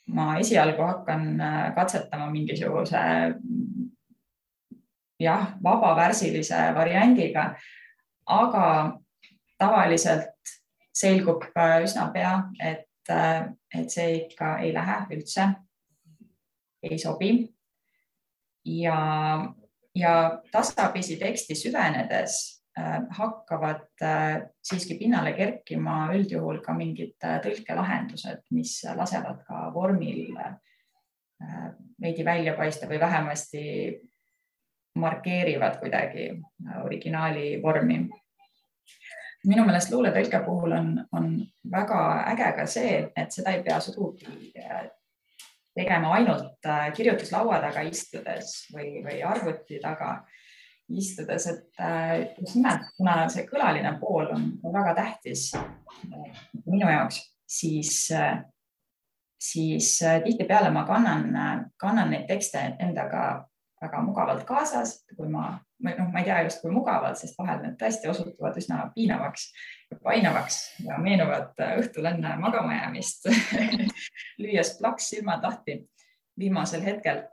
[0.08, 3.02] ma esialgu hakkan äh, katsetama mingisuguse
[5.20, 7.56] jah, vabavärsilise variandiga,
[8.26, 8.66] aga
[9.58, 10.56] tavaliselt
[10.96, 11.44] selgub
[11.84, 12.88] üsna pea, et,
[13.76, 15.50] et see ikka ei lähe üldse,
[16.84, 17.32] ei sobi.
[18.66, 19.00] ja,
[19.96, 28.48] ja tasapisi teksti süvenedes äh, hakkavad äh, siiski pinnale kerkima üldjuhul ka mingid äh, tõlkelahendused,
[28.52, 30.32] mis lasevad ka vormil
[32.02, 33.62] veidi välja paista või vähemasti
[34.96, 36.30] markeerivad kuidagi
[36.84, 37.98] originaali vormi.
[39.46, 41.32] Minu meelest luuletõlke puhul on, on
[41.72, 42.02] väga
[42.34, 44.28] äge ka see, et seda ei pea sugugi
[45.76, 50.18] tegema ainult äh, kirjutuslaua taga istudes või, või arvuti taga
[50.96, 55.66] istudes, et äh, just nimelt, kuna see kõlaline pool on, väga tähtis äh,
[56.64, 58.08] minu jaoks, siis,
[59.50, 59.90] siis
[60.24, 63.46] tihtipeale ma kannan, kannan neid tekste endaga
[63.82, 65.50] väga mugavalt kaasas, kui ma,
[65.84, 69.50] noh, ma ei tea just kui mugavalt, sest vahel need tõesti osutuvad üsna piinavaks
[69.92, 73.28] ja painavaks ja meenuvad õhtul enne magama jäämist
[74.44, 75.82] lüües plaks silmad lahti
[76.40, 77.26] viimasel hetkel.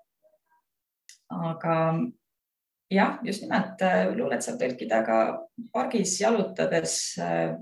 [1.33, 1.77] aga
[2.93, 5.19] jah, just nimelt äh, luulet saab tõlkida ka
[5.73, 7.57] pargis jalutades, äh,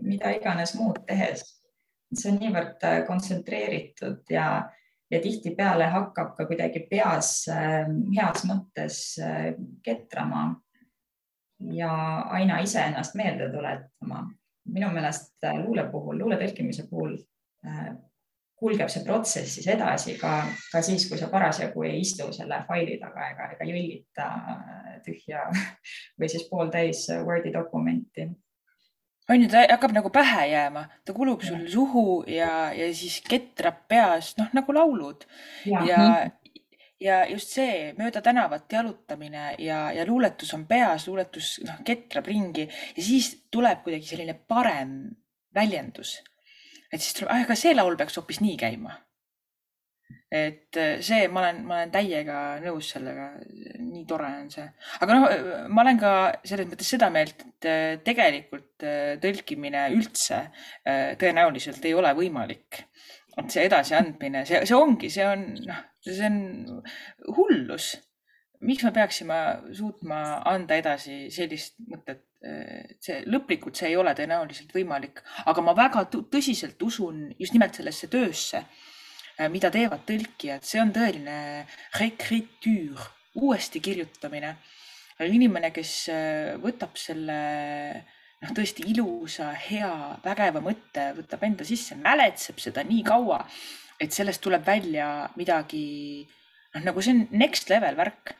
[0.00, 1.44] mida iganes muud tehes.
[2.10, 4.46] see on niivõrd äh, kontsentreeritud ja
[5.10, 10.44] ja tihtipeale hakkab ka kuidagi peas ähm, heas mõttes äh, ketrama
[11.74, 11.94] ja
[12.36, 14.28] aina iseennast meelde tuletama.
[14.70, 17.16] minu meelest äh, luule puhul, luule tõlkimise puhul
[17.66, 17.90] äh,
[18.60, 22.98] kulgeb see protsess siis edasi ka, ka siis, kui sa parasjagu ei istu selle faili
[23.00, 24.28] taga ega, ega jõllita
[25.04, 25.46] tühja
[26.20, 28.28] või siis pooltäis Wordi dokumenti
[29.30, 33.84] on ju, ta hakkab nagu pähe jääma, ta kulub sul suhu ja, ja siis ketrab
[33.88, 35.26] peas, noh nagu laulud.
[35.66, 36.06] Ja, ja,
[37.00, 42.66] ja just see mööda tänavat jalutamine ja, ja luuletus on peas, luuletus noh, ketrab ringi
[42.66, 44.98] ja siis tuleb kuidagi selline parem
[45.54, 46.18] väljendus.
[46.92, 48.98] et siis tuleb, aga see laul peaks hoopis nii käima
[50.30, 53.32] et äh, see, ma olen, ma olen täiega nõus sellega,
[53.82, 54.66] nii tore on see.
[55.02, 55.24] aga noh,
[55.74, 56.12] ma olen ka
[56.46, 60.44] selles mõttes seda meelt, et äh, tegelikult äh, tõlkimine üldse
[61.18, 62.84] tõenäoliselt ei ole võimalik.
[63.40, 66.38] et see edasiandmine, see, see ongi, see on, noh, see on
[67.34, 67.96] hullus.
[68.62, 69.40] miks me peaksime
[69.74, 72.22] suutma anda edasi sellist mõtet,
[73.02, 78.08] see lõplikult, see ei ole tõenäoliselt võimalik, aga ma väga tõsiselt usun just nimelt sellesse
[78.12, 78.89] töösse Äh,
[79.48, 81.36] mida teevad tõlkijad, see on tõeline
[82.00, 83.00] rekritüür,
[83.40, 84.56] uuesti kirjutamine.
[85.20, 87.36] inimene, kes äh, võtab selle
[88.40, 89.92] noh, tõesti ilusa, hea,
[90.24, 93.42] vägeva mõtte, võtab enda sisse, mäletseb seda nii kaua,
[94.00, 96.24] et sellest tuleb välja midagi
[96.74, 98.34] noh, nagu see on next level värk.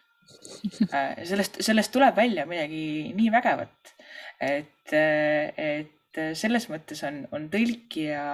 [0.95, 3.95] Äh, sellest, sellest tuleb välja midagi nii vägevat,
[4.41, 8.25] et, et selles mõttes on, on tõlkija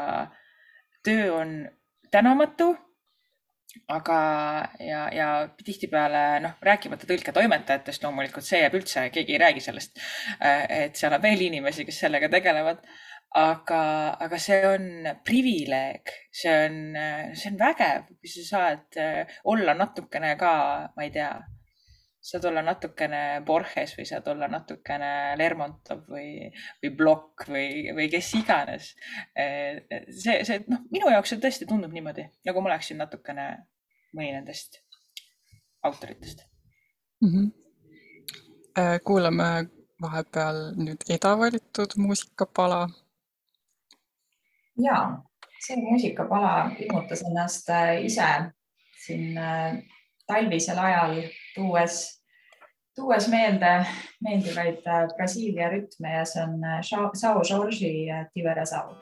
[1.07, 1.57] töö on
[2.17, 2.75] tänamatu.
[3.93, 4.19] aga,
[4.81, 5.27] ja, ja
[5.65, 10.01] tihtipeale noh, rääkimata tõlketoimetajatest loomulikult, see jääb üldse, keegi ei räägi sellest.
[10.41, 12.81] et seal on veel inimesi, kes sellega tegelevad.
[13.37, 13.83] aga,
[14.25, 14.87] aga see on
[15.27, 16.79] privileeg, see on,
[17.37, 19.01] see on vägev, kui sa saad
[19.53, 20.55] olla natukene ka,
[20.97, 21.35] ma ei tea
[22.27, 26.49] saad olla natukene Borges või saad olla natukene Lermontov või,
[26.83, 28.89] või Block või, või kes iganes.
[29.37, 33.47] see, see, noh, minu jaoks see tõesti tundub niimoodi, nagu ma oleksin natukene
[34.17, 34.81] mõni nendest
[35.87, 36.43] autoritest
[37.23, 37.31] mm.
[37.31, 39.01] -hmm.
[39.05, 39.49] kuulame
[40.03, 42.89] vahepeal nüüd Eda valitud muusikapala.
[44.83, 44.97] ja,
[45.67, 48.29] see muusikapala ilmutas ennast äh, ise
[49.05, 49.79] siin äh,
[50.27, 51.19] talvisel ajal
[51.55, 51.99] tuues
[52.97, 53.73] tuues meelde
[54.25, 56.81] meeldivaid äh, Brasiilia rütme ja see on äh,
[57.15, 58.97] Sao Jorge Tiverazao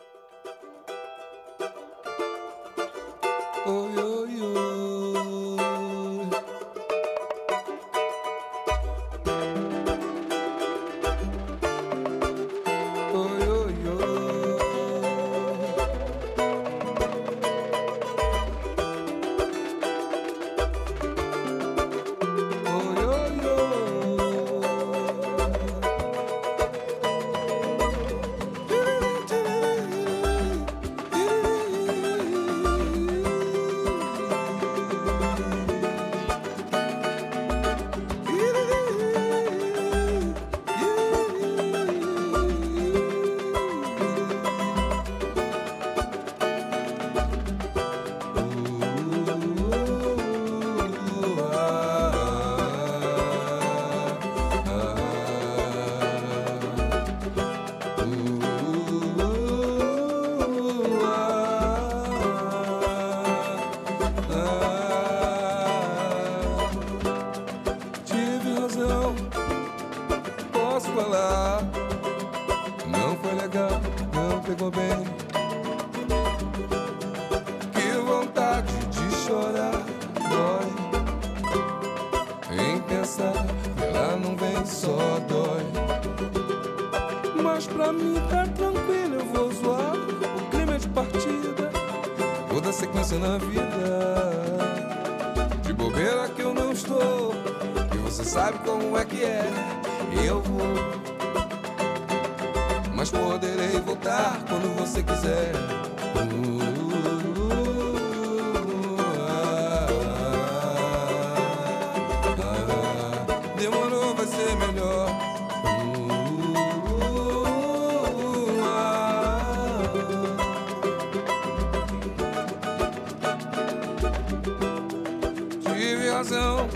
[126.24, 126.68] razão,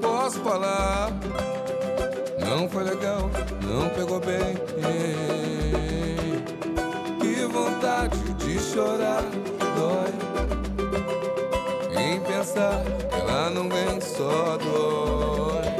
[0.00, 1.10] posso falar.
[2.38, 3.28] Não foi legal,
[3.62, 4.54] não pegou bem.
[7.20, 9.24] Que vontade de chorar,
[9.76, 10.12] dói.
[12.00, 15.72] Em pensar que ela não vem, só dói.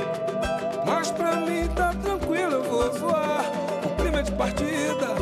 [0.85, 3.45] Mas pra mim tá tranquilo, eu vou zoar.
[3.85, 5.15] O clima é de partida,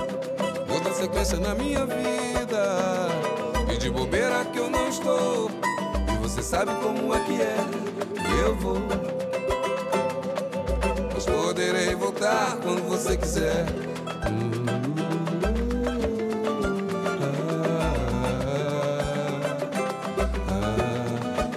[0.66, 3.08] toda sequência na minha vida.
[3.72, 5.49] E de bobeira que eu não estou.
[6.30, 7.56] Você sabe como é que é.
[8.40, 8.78] Eu vou.
[11.12, 13.66] Mas poderei voltar quando você quiser.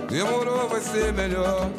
[0.09, 1.69] Demorou, vai ser melhor.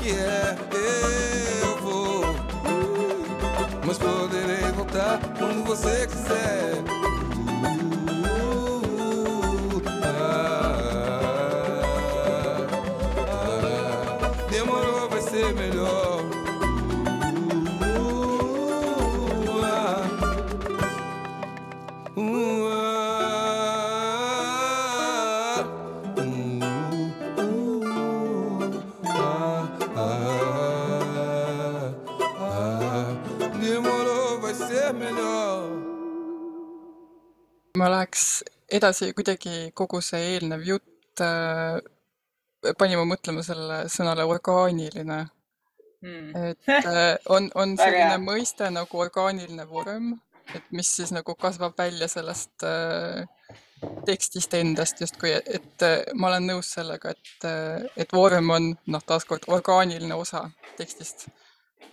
[0.00, 0.56] Que é.
[1.62, 2.24] Eu vou,
[3.86, 7.09] mas poderei voltar quando você quiser.
[38.10, 41.78] Ma läheks edasi kuidagi kogu see eelnev jutt äh,
[42.78, 45.28] pani mu mõtlema selle sõnale orgaaniline.
[46.02, 46.32] Hmm.
[46.34, 50.14] et äh, on, on selline mõiste nagu orgaaniline vorm,
[50.54, 53.26] et mis siis nagu kasvab välja sellest äh,
[54.06, 59.02] tekstist endast justkui, et äh, ma olen nõus sellega, et, äh, et vorm on noh,
[59.04, 60.48] taaskord orgaaniline osa
[60.78, 61.28] tekstist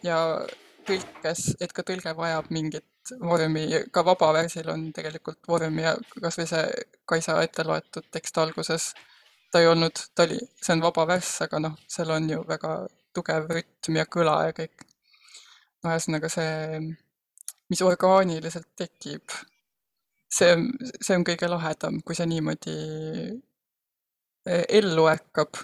[0.03, 0.39] ja
[0.87, 2.87] tõlkes, et ka tõlge vajab mingit
[3.21, 6.63] vormi, ka vabaversil on tegelikult vorm ja kasvõi see
[7.07, 8.91] Kaisa ette loetud tekst alguses,
[9.51, 12.73] ta ei olnud, ta oli, see on vaba värss, aga noh, seal on ju väga
[13.15, 14.85] tugev rütm ja kõla ja kõik.
[15.83, 16.81] no ühesõnaga see,
[17.71, 19.35] mis orgaaniliselt tekib,
[20.29, 20.55] see,
[20.99, 22.77] see on kõige lahedam, kui see niimoodi
[24.47, 25.61] eh, ellu ärkab,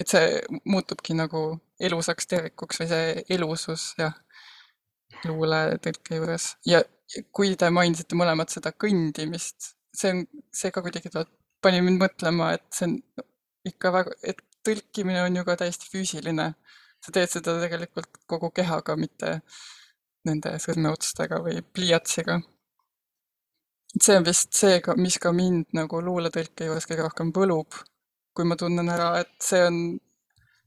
[0.00, 1.46] et see muutubki nagu
[1.80, 4.14] elusaks tervikuks või see elusus, jah,
[5.30, 6.50] luuletõlke juures.
[6.66, 6.82] ja
[7.32, 11.30] kui te mainisite mõlemad seda kõndimist, see on, see ka kuidagi tuleb,
[11.62, 12.98] pani mind mõtlema, et see on
[13.68, 16.54] ikka väga, et tõlkimine on ju ka täiesti füüsiline.
[17.04, 19.40] sa teed seda tegelikult kogu kehaga, mitte
[20.24, 22.40] nende sõrmeotstega või pliiatsiga.
[24.00, 27.76] see on vist see, mis ka mind nagu luuletõlke juures kõige rohkem võlub,
[28.34, 29.76] kui ma tunnen ära, et see on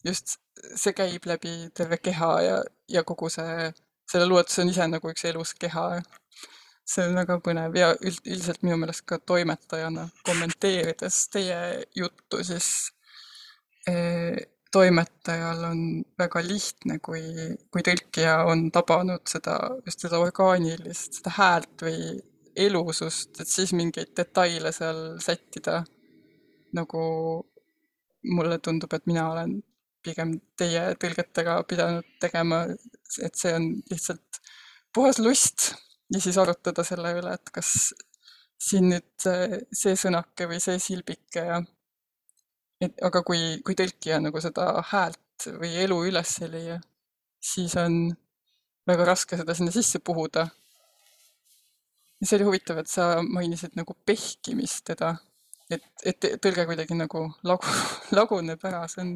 [0.05, 0.37] just,
[0.75, 3.73] see käib läbi terve keha ja, ja kogu see,
[4.11, 6.01] selle luuletus on ise nagu üks elus keha.
[6.87, 11.57] see on väga põnev ja üld, üldiselt minu meelest ka toimetajana kommenteerides teie
[11.95, 12.69] juttu, siis
[13.91, 14.37] eh,
[14.71, 15.81] toimetajal on
[16.19, 17.21] väga lihtne, kui,
[17.71, 21.99] kui tõlkija on tabanud seda, just seda orgaanilist, seda häält või
[22.57, 25.83] elusust, et siis mingeid detaile seal sättida.
[26.77, 27.01] nagu
[28.27, 29.53] mulle tundub, et mina olen
[30.03, 32.65] pigem teie tõlgetega pidanud tegema,
[33.23, 34.41] et see on lihtsalt
[34.93, 35.71] puhas lust
[36.13, 37.71] ja siis arutada selle üle, et kas
[38.57, 39.27] siin nüüd
[39.73, 41.59] see, sõnake või see silbike ja
[42.83, 46.77] et aga kui, kui tõlkija nagu seda häält või elu üles ei leia,
[47.41, 48.07] siis on
[48.87, 50.47] väga raske seda sinna sisse puhuda.
[52.19, 55.15] ja see oli huvitav, et sa mainisid nagu pehkimist teda,
[55.69, 57.77] et, et tõlge kuidagi nagu lagu,
[58.17, 59.13] laguneb ära, see on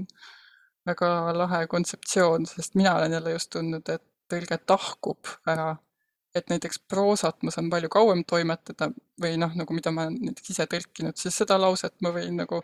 [0.85, 5.75] väga lahe kontseptsioon, sest mina olen jälle just tundnud, et tõlge tahkub ära
[6.35, 8.89] et näiteks proosat ma saan palju kauem toimetada
[9.21, 12.61] või noh, nagu mida ma olen näiteks ise tõlkinud, siis seda lauset ma võin nagu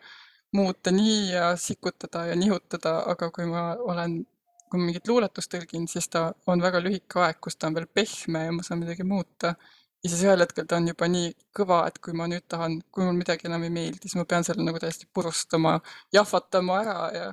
[0.56, 4.22] muuta nii ja sikutada ja nihutada, aga kui ma olen,
[4.70, 7.90] kui ma mingit luuletust tõlgin, siis ta on väga lühike aeg, kus ta on veel
[8.00, 9.56] pehme ja ma saan midagi muuta.
[10.04, 13.04] ja siis ühel hetkel ta on juba nii kõva, et kui ma nüüd tahan, kui
[13.04, 15.80] mul midagi enam ei meeldi, siis ma pean selle nagu täiesti purustama,
[16.14, 17.32] jahvatama ära ja,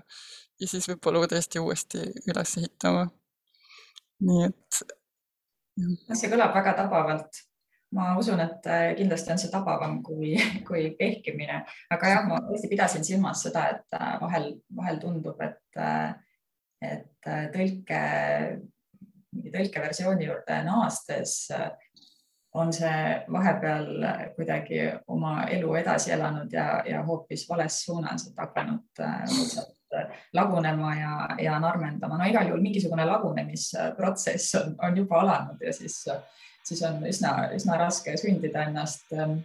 [0.60, 3.08] ja siis võib-olla täiesti uuesti üles ehitama.
[4.24, 4.84] nii et
[6.14, 7.42] see kõlab väga tabavalt.
[7.94, 10.32] ma usun, et äh, kindlasti on see tabavam kui,
[10.68, 11.60] kui pehkimine,
[11.94, 16.10] aga jah, ma tõesti pidasin silmas seda, et äh, vahel, vahel tundub, et, äh,
[16.82, 18.00] et tõlke,
[19.54, 21.36] tõlkeversiooni juurde naastes
[22.54, 22.98] on see
[23.34, 23.88] vahepeal
[24.34, 29.04] kuidagi oma elu edasi elanud ja, ja hoopis vales suunas, hakanud
[30.32, 32.18] lagunema ja, ja narmendama.
[32.18, 36.02] no igal juhul mingisugune lagunemisprotsess on, on juba alanud ja siis,
[36.64, 39.40] siis on üsna, üsna raske sundida ennast ähm,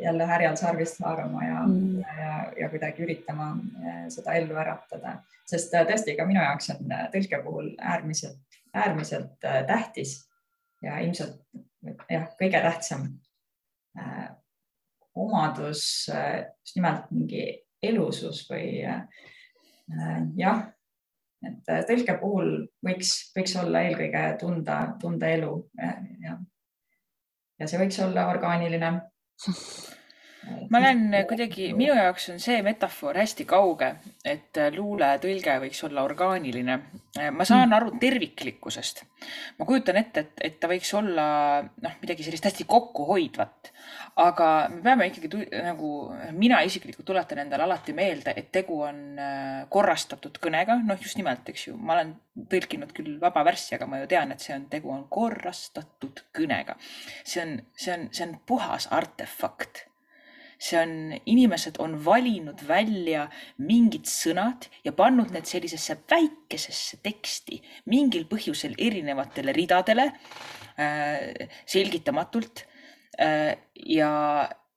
[0.00, 3.52] jälle härjal sarvist haarama ja mm., ja, ja kuidagi üritama
[3.86, 5.16] äh, seda ellu äratada,
[5.46, 9.36] sest äh, tõesti ka minu jaoks on äh, tõlke puhul äärmiselt, äärmiselt
[9.68, 10.16] tähtis
[10.82, 11.38] ja ilmselt
[12.10, 13.08] jah, kõige tähtsam
[15.14, 17.42] omadus just nimelt mingi
[17.84, 19.02] elusus või Äh,
[20.38, 20.62] jah,
[21.42, 22.52] et äh, tõlke puhul
[22.86, 25.54] võiks, võiks olla eelkõige tunda, tunda elu
[26.22, 26.36] ja,
[27.58, 28.92] ja see võiks olla orgaaniline
[30.70, 33.92] ma olen kuidagi, minu jaoks on see metafoor hästi kauge,
[34.26, 36.78] et luuletõlge võiks olla orgaaniline.
[37.30, 37.76] ma saan mm.
[37.76, 39.04] aru terviklikkusest.
[39.58, 41.26] ma kujutan ette, et, et ta võiks olla
[41.62, 43.70] noh, midagi sellist hästi kokkuhoidvat,
[44.24, 45.30] aga me peame ikkagi
[45.62, 45.92] nagu,
[46.38, 49.04] mina isiklikult tuletan endale alati meelde, et tegu on
[49.70, 52.16] korrastatud kõnega, noh, just nimelt, eks ju, ma olen
[52.50, 56.78] tõlkinud küll vaba värssi, aga ma ju tean, et see on, tegu on korrastatud kõnega.
[57.22, 59.86] see on, see on, see on puhas artefakt
[60.62, 60.94] see on,
[61.26, 63.26] inimesed on valinud välja
[63.66, 67.58] mingid sõnad ja pannud need sellisesse väikesesse teksti
[67.90, 70.08] mingil põhjusel erinevatele ridadele
[70.78, 72.64] äh, selgitamatult
[73.18, 73.56] äh,.
[73.74, 74.12] ja,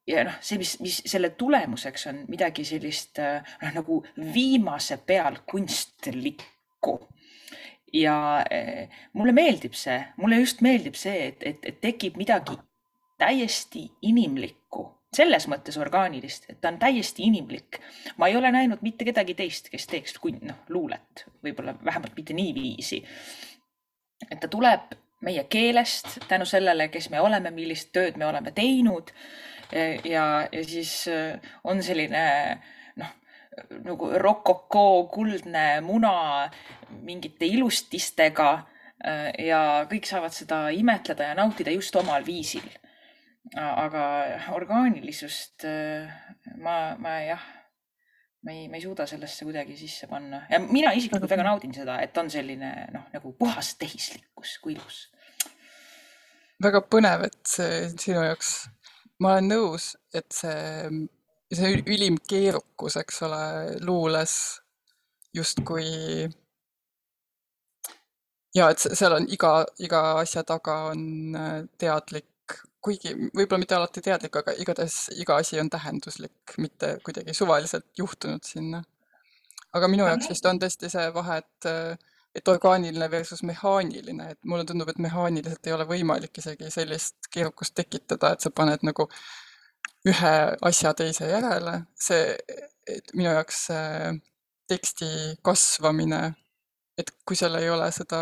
[0.09, 5.43] ja noh, see, mis, mis selle tulemuseks on midagi sellist äh, noh, nagu viimase peal
[5.45, 6.97] kunstlikku
[7.93, 12.57] ja äh, mulle meeldib see, mulle just meeldib see, et, et, et tekib midagi
[13.21, 17.79] täiesti inimlikku selles mõttes orgaanilist, et ta on täiesti inimlik.
[18.17, 23.03] ma ei ole näinud mitte kedagi teist, kes teeks noh, luulet, võib-olla vähemalt mitte niiviisi.
[24.31, 29.11] et ta tuleb meie keelest tänu sellele, kes me oleme, millist tööd me oleme teinud.
[30.03, 32.25] ja, ja siis äh, on selline
[32.95, 33.11] noh,
[33.83, 36.49] nagu rokokoo kuldne muna
[37.01, 42.67] mingite ilustistega äh, ja kõik saavad seda imetleda ja nautida just omal viisil
[43.53, 44.05] aga
[44.55, 46.09] orgaanilisust äh,
[46.57, 47.43] ma, ma jah,
[48.45, 51.99] ma ei, ma ei suuda sellesse kuidagi sisse panna ja mina isiklikult väga naudin seda,
[52.01, 55.05] et on selline noh, nagu puhas tehislikkus, kui ilus.
[56.63, 58.53] väga põnev, et see sinu jaoks,
[59.21, 60.89] ma olen nõus, et see,
[61.53, 63.43] see ülim keerukus, eks ole,
[63.85, 64.35] luules
[65.35, 66.25] justkui
[68.55, 72.29] ja et seal on iga, iga asja taga on äh, teadlik
[72.85, 78.45] kuigi võib-olla mitte alati teadlik, aga igatahes iga asi on tähenduslik, mitte kuidagi suvaliselt juhtunud
[78.45, 78.83] sinna.
[79.75, 81.69] aga minu jaoks vist on tõesti see vahe, et,
[82.39, 87.75] et orgaaniline versus mehaaniline, et mulle tundub, et mehaaniliselt ei ole võimalik isegi sellist keerukust
[87.75, 89.09] tekitada, et sa paned nagu
[90.07, 90.35] ühe
[90.69, 91.75] asja teise järele,
[92.07, 92.37] see,
[92.87, 94.15] et minu jaoks see
[94.69, 95.09] teksti
[95.45, 96.21] kasvamine,
[96.97, 98.21] et kui seal ei ole seda,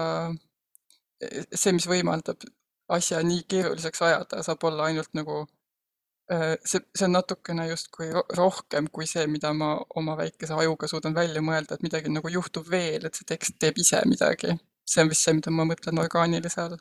[1.21, 2.41] see, mis võimaldab
[2.91, 5.43] asja nii keeruliseks ajada, saab olla ainult nagu
[6.31, 11.15] äh, see, see on natukene justkui rohkem kui see, mida ma oma väikese ajuga suudan
[11.15, 14.57] välja mõelda, et midagi nagu juhtub veel, et see tekst teeb ise midagi.
[14.85, 16.75] see on vist see, mida ma mõtlen orgaanilise all.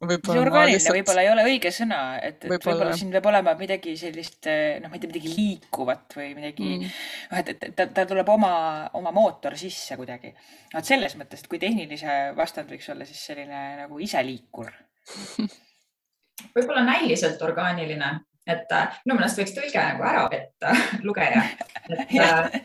[0.00, 3.00] see orgaaniline lihtsalt, võib-olla ei ole õige sõna, et, et Võib-olla, võib-olla jah.
[3.02, 6.94] siin peab olema midagi sellist, noh, ma ei tea, midagi liikuvat või midagi mm.,
[7.32, 8.54] noh, et, et ta, ta tuleb oma,
[8.96, 10.32] oma mootor sisse kuidagi.
[10.72, 14.72] vot selles mõttes, et kui tehnilise vastand võiks olla, siis selline nagu iseliikur.
[16.54, 18.10] võib-olla näiliselt orgaaniline,
[18.50, 20.72] et äh, minu meelest võiks tõlge nagu ära petta
[21.06, 21.42] lugeja.
[21.90, 22.56] et äh,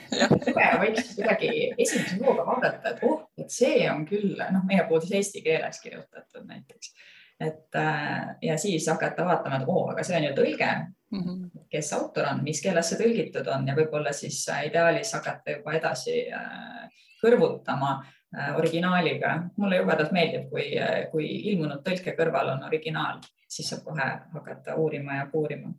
[0.47, 5.03] lugeja võiks kuidagi esimese hooga vaadata, et oh, et see on küll, noh, meie puhul
[5.05, 6.93] siis eesti keeles kirjutatud näiteks.
[7.39, 10.71] et äh, ja siis hakata vaatama, et oo, aga see on ju tõlge,
[11.15, 15.75] mhm, kes autor on, mis keeles see tõlgitud on ja võib-olla siis ideaalis hakata juba
[15.79, 16.25] edasi
[17.21, 17.97] kõrvutama
[18.57, 19.33] originaaliga.
[19.57, 20.69] mulle jubedalt meeldib, kui,
[21.11, 25.73] kui ilmunud tõlke kõrval on originaal, siis saab kohe hakata uurima ja puurima.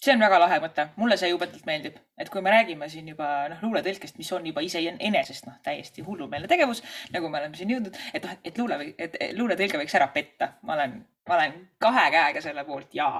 [0.00, 3.48] see on väga lahe mõte, mulle see jubedalt meeldib, et kui me räägime siin juba
[3.52, 7.98] noh, luuletõlkest, mis on juba iseenesest noh, täiesti hullumeelne tegevus, nagu me oleme siin jõudnud,
[8.14, 10.96] et noh, et luule, et luuletõlge võiks ära petta, ma olen,
[11.28, 13.10] ma olen kahe käega selle poolt ja.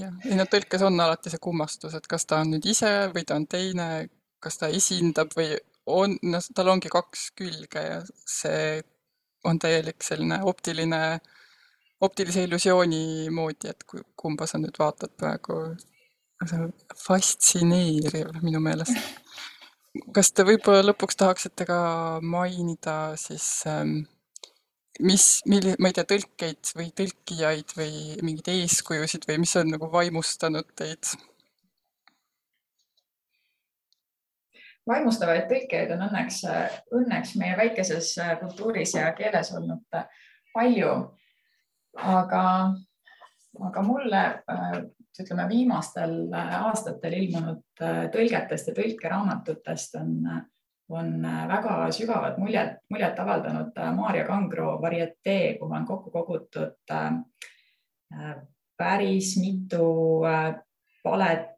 [0.00, 3.26] jah, ei no tõlkes on alati see kummastus, et kas ta on nüüd ise või
[3.28, 3.90] ta on teine,
[4.40, 5.54] kas ta esindab või
[5.90, 8.80] on, noh, tal ongi kaks külge ja see
[9.48, 11.00] on täielik selline optiline,
[12.04, 15.76] optilise illusiooni moodi, et ku- kumba sa nüüd vaatad praegu.
[16.46, 18.96] see on fastsineeriv minu meelest.
[20.14, 21.80] kas te võib-olla lõpuks tahaksite ka
[22.22, 23.98] mainida siis ähm,
[25.00, 27.92] mis, milli-, ma ei tea, tõlkeid või tõlkijaid või
[28.24, 31.12] mingeid eeskujusid või mis on nagu vaimustanud teid?
[34.90, 36.42] Vaimustavaid tõlkeid on õnneks,
[36.96, 40.06] õnneks meie väikeses äh, kultuuris ja keeles olnud äh,
[40.54, 40.94] palju.
[41.96, 42.44] aga,
[43.66, 44.78] aga mulle äh,
[45.20, 47.82] ütleme viimastel aastatel ilmunud
[48.14, 50.14] tõlgetest ja tõlkeraamatutest on,
[50.88, 51.10] on
[51.50, 56.94] väga sügavat muljet, muljet avaldanud Maarja Kangro varietee, kuhu on kokku kogutud
[58.80, 59.90] päris mitu
[61.02, 61.50] palet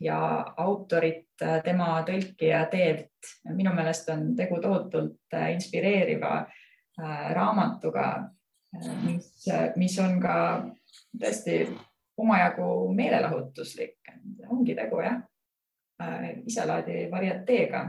[0.00, 0.18] ja
[0.56, 1.27] autorit
[1.64, 3.10] tema tõlkija teelt.
[3.54, 8.30] minu meelest on tegu tohutult äh, inspireeriva äh, raamatuga,
[9.02, 10.36] mis, mis on ka
[11.16, 11.60] tõesti
[12.18, 13.98] omajagu meelelahutuslik.
[14.48, 15.22] ongi tegu jah,
[16.46, 17.84] iselaadi varieteega,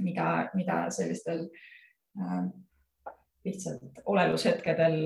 [0.00, 1.46] mida, mida sellistel
[2.18, 2.44] äh,
[3.44, 4.98] lihtsalt olelushetkedel,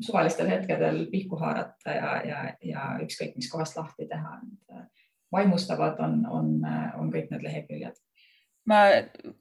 [0.00, 4.38] suvalistel hetkedel pihku haarata ja, ja, ja ükskõik mis kohast lahti teha.
[5.32, 6.52] Vaimustavad on, on,
[7.00, 7.98] on kõik need leheküljed.
[8.68, 8.78] ma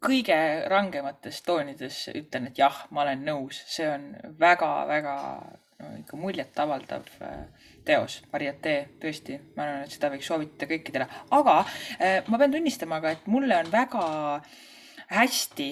[0.04, 0.38] kõige
[0.72, 5.16] rangemates toonides ütlen, et jah, ma olen nõus, see on väga-väga
[5.82, 11.58] no, ikka muljetavaldav äh, teos, varietee, tõesti, ma arvan, et seda võiks soovitada kõikidele, aga
[11.62, 14.08] äh, ma pean tunnistama ka, et mulle on väga
[15.12, 15.70] hästi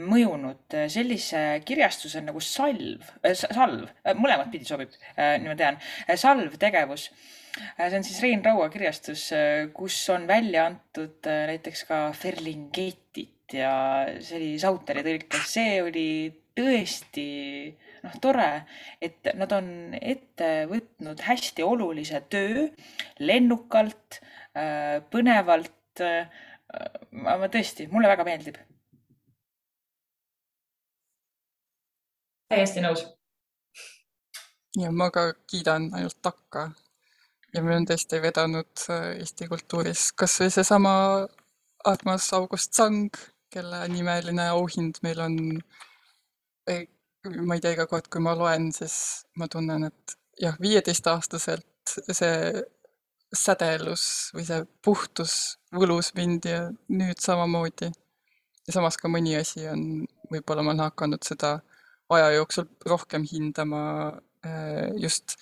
[0.00, 5.80] mõjunud äh, sellise kirjastuse nagu salv, salv, mõlemat pidi sobib, nii ma tean,
[6.20, 7.10] salv tegevus
[7.56, 9.28] see on siis Rein Raua kirjastus,
[9.74, 13.72] kus on välja antud äh, näiteks ka Ferlingetit ja
[14.22, 16.08] see oli Sauteri tõlkes, see oli
[16.56, 17.26] tõesti
[18.04, 18.48] noh, tore,
[19.02, 22.68] et nad on ette võtnud hästi olulise töö
[23.20, 24.20] lennukalt,
[25.12, 26.02] põnevalt.
[27.10, 28.60] ma tõesti, mulle väga meeldib.
[32.50, 33.04] täiesti nõus.
[34.78, 36.70] ja ma ka kiidan ainult takka.
[37.54, 40.94] Ja on tõesti vedanud äh, Eesti kultuuris kasvõi seesama
[41.84, 43.10] armas August Sang,
[43.50, 45.38] kelle nimeline auhind meil on.
[46.70, 52.62] ma ei tea, iga kord, kui ma loen, siis ma tunnen, et jah, viieteistaastaselt see
[53.36, 55.34] sädelus või see puhtus
[55.74, 57.90] võlus mind ja nüüd samamoodi.
[58.66, 61.58] ja samas ka mõni asi on, võib-olla ma olen hakanud seda
[62.10, 63.82] aja jooksul rohkem hindama
[64.46, 65.36] äh, just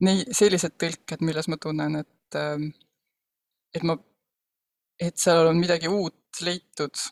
[0.00, 2.38] nei-, sellised tõlked, milles ma tunnen, et,
[3.74, 3.96] et ma,
[4.98, 7.06] et seal on midagi uut leitud.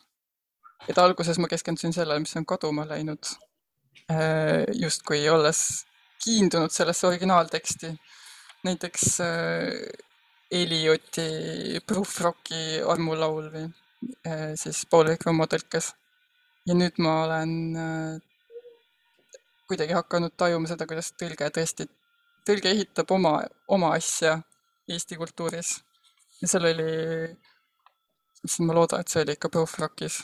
[0.87, 3.23] et alguses ma keskendusin sellele, mis on kaduma läinud.
[4.75, 5.85] justkui olles
[6.23, 7.93] kiindunud sellesse originaalteksti.
[8.63, 9.27] näiteks äh,
[10.51, 13.63] Elioti Proofrocki armulaul või
[14.27, 15.93] äh, siis Paul-Erik Rummo tõlkes.
[16.65, 18.21] ja nüüd ma olen äh,
[19.67, 21.87] kuidagi hakanud tajuma seda, kuidas tõlge tõesti,
[22.47, 23.37] tõlge ehitab oma,
[23.67, 24.37] oma asja
[24.89, 25.77] Eesti kultuuris.
[26.41, 26.93] ja seal oli,
[28.43, 30.21] issand, ma loodan, et see oli ikka Proofrockis.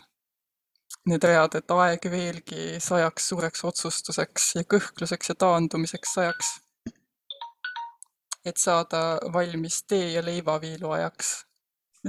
[1.07, 6.57] Need read, et aeg veelgi sajaks suureks otsustuseks ja kõhkluseks ja taandumiseks sajaks.
[8.45, 11.45] et saada valmis tee ja leivaviilu ajaks.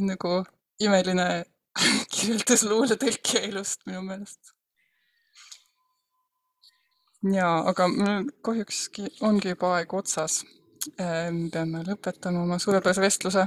[0.00, 0.44] nagu
[0.80, 1.44] imeline
[2.12, 4.54] kirjeldus luuletõlkija elust minu meelest.
[7.22, 10.44] Jaa, aga mul kahjukski ongi juba aeg otsas.
[10.98, 13.46] me peame lõpetama oma suurepärase vestluse.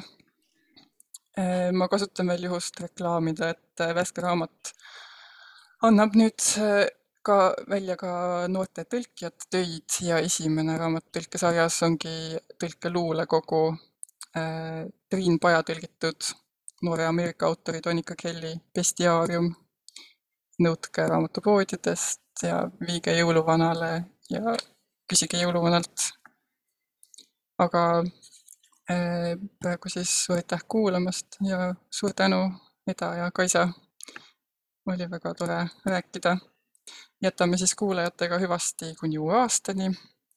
[1.73, 4.73] ma kasutan veel juhust reklaamida, et värske raamat
[5.81, 6.39] annab nüüd
[7.23, 7.37] ka
[7.71, 8.11] välja ka
[8.51, 12.15] noorte tõlkijate töid ja esimene raamat tõlkesarjas ongi
[12.59, 16.33] tõlkeluulekogu äh, Triin Paja tõlgitud
[16.83, 19.53] noore Ameerika autori Tonika Kelly bestiaarium.
[20.63, 23.91] nõudke raamatupoodidest ja viige jõuluvanale
[24.29, 24.55] ja
[25.09, 26.09] küsige jõuluvanalt.
[27.57, 27.83] aga
[28.91, 32.51] äh, praegu siis suur aitäh kuulamast ja suur tänu,
[32.87, 33.69] Eda ja Kaisa.
[34.85, 36.37] oli väga tore rääkida
[37.23, 39.91] jätame siis kuulajatega hüvasti kuni uue aastani.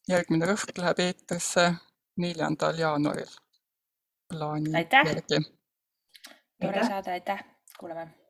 [0.09, 1.63] järgmine rõhk läheb eetrisse
[2.23, 3.33] neljandal jaanuaril
[4.29, 5.07] plaani Aitäh!
[5.07, 5.41] järgi.
[6.61, 6.89] tore Aitäh!
[6.89, 7.45] saade, aitäh,
[7.81, 8.26] kuulame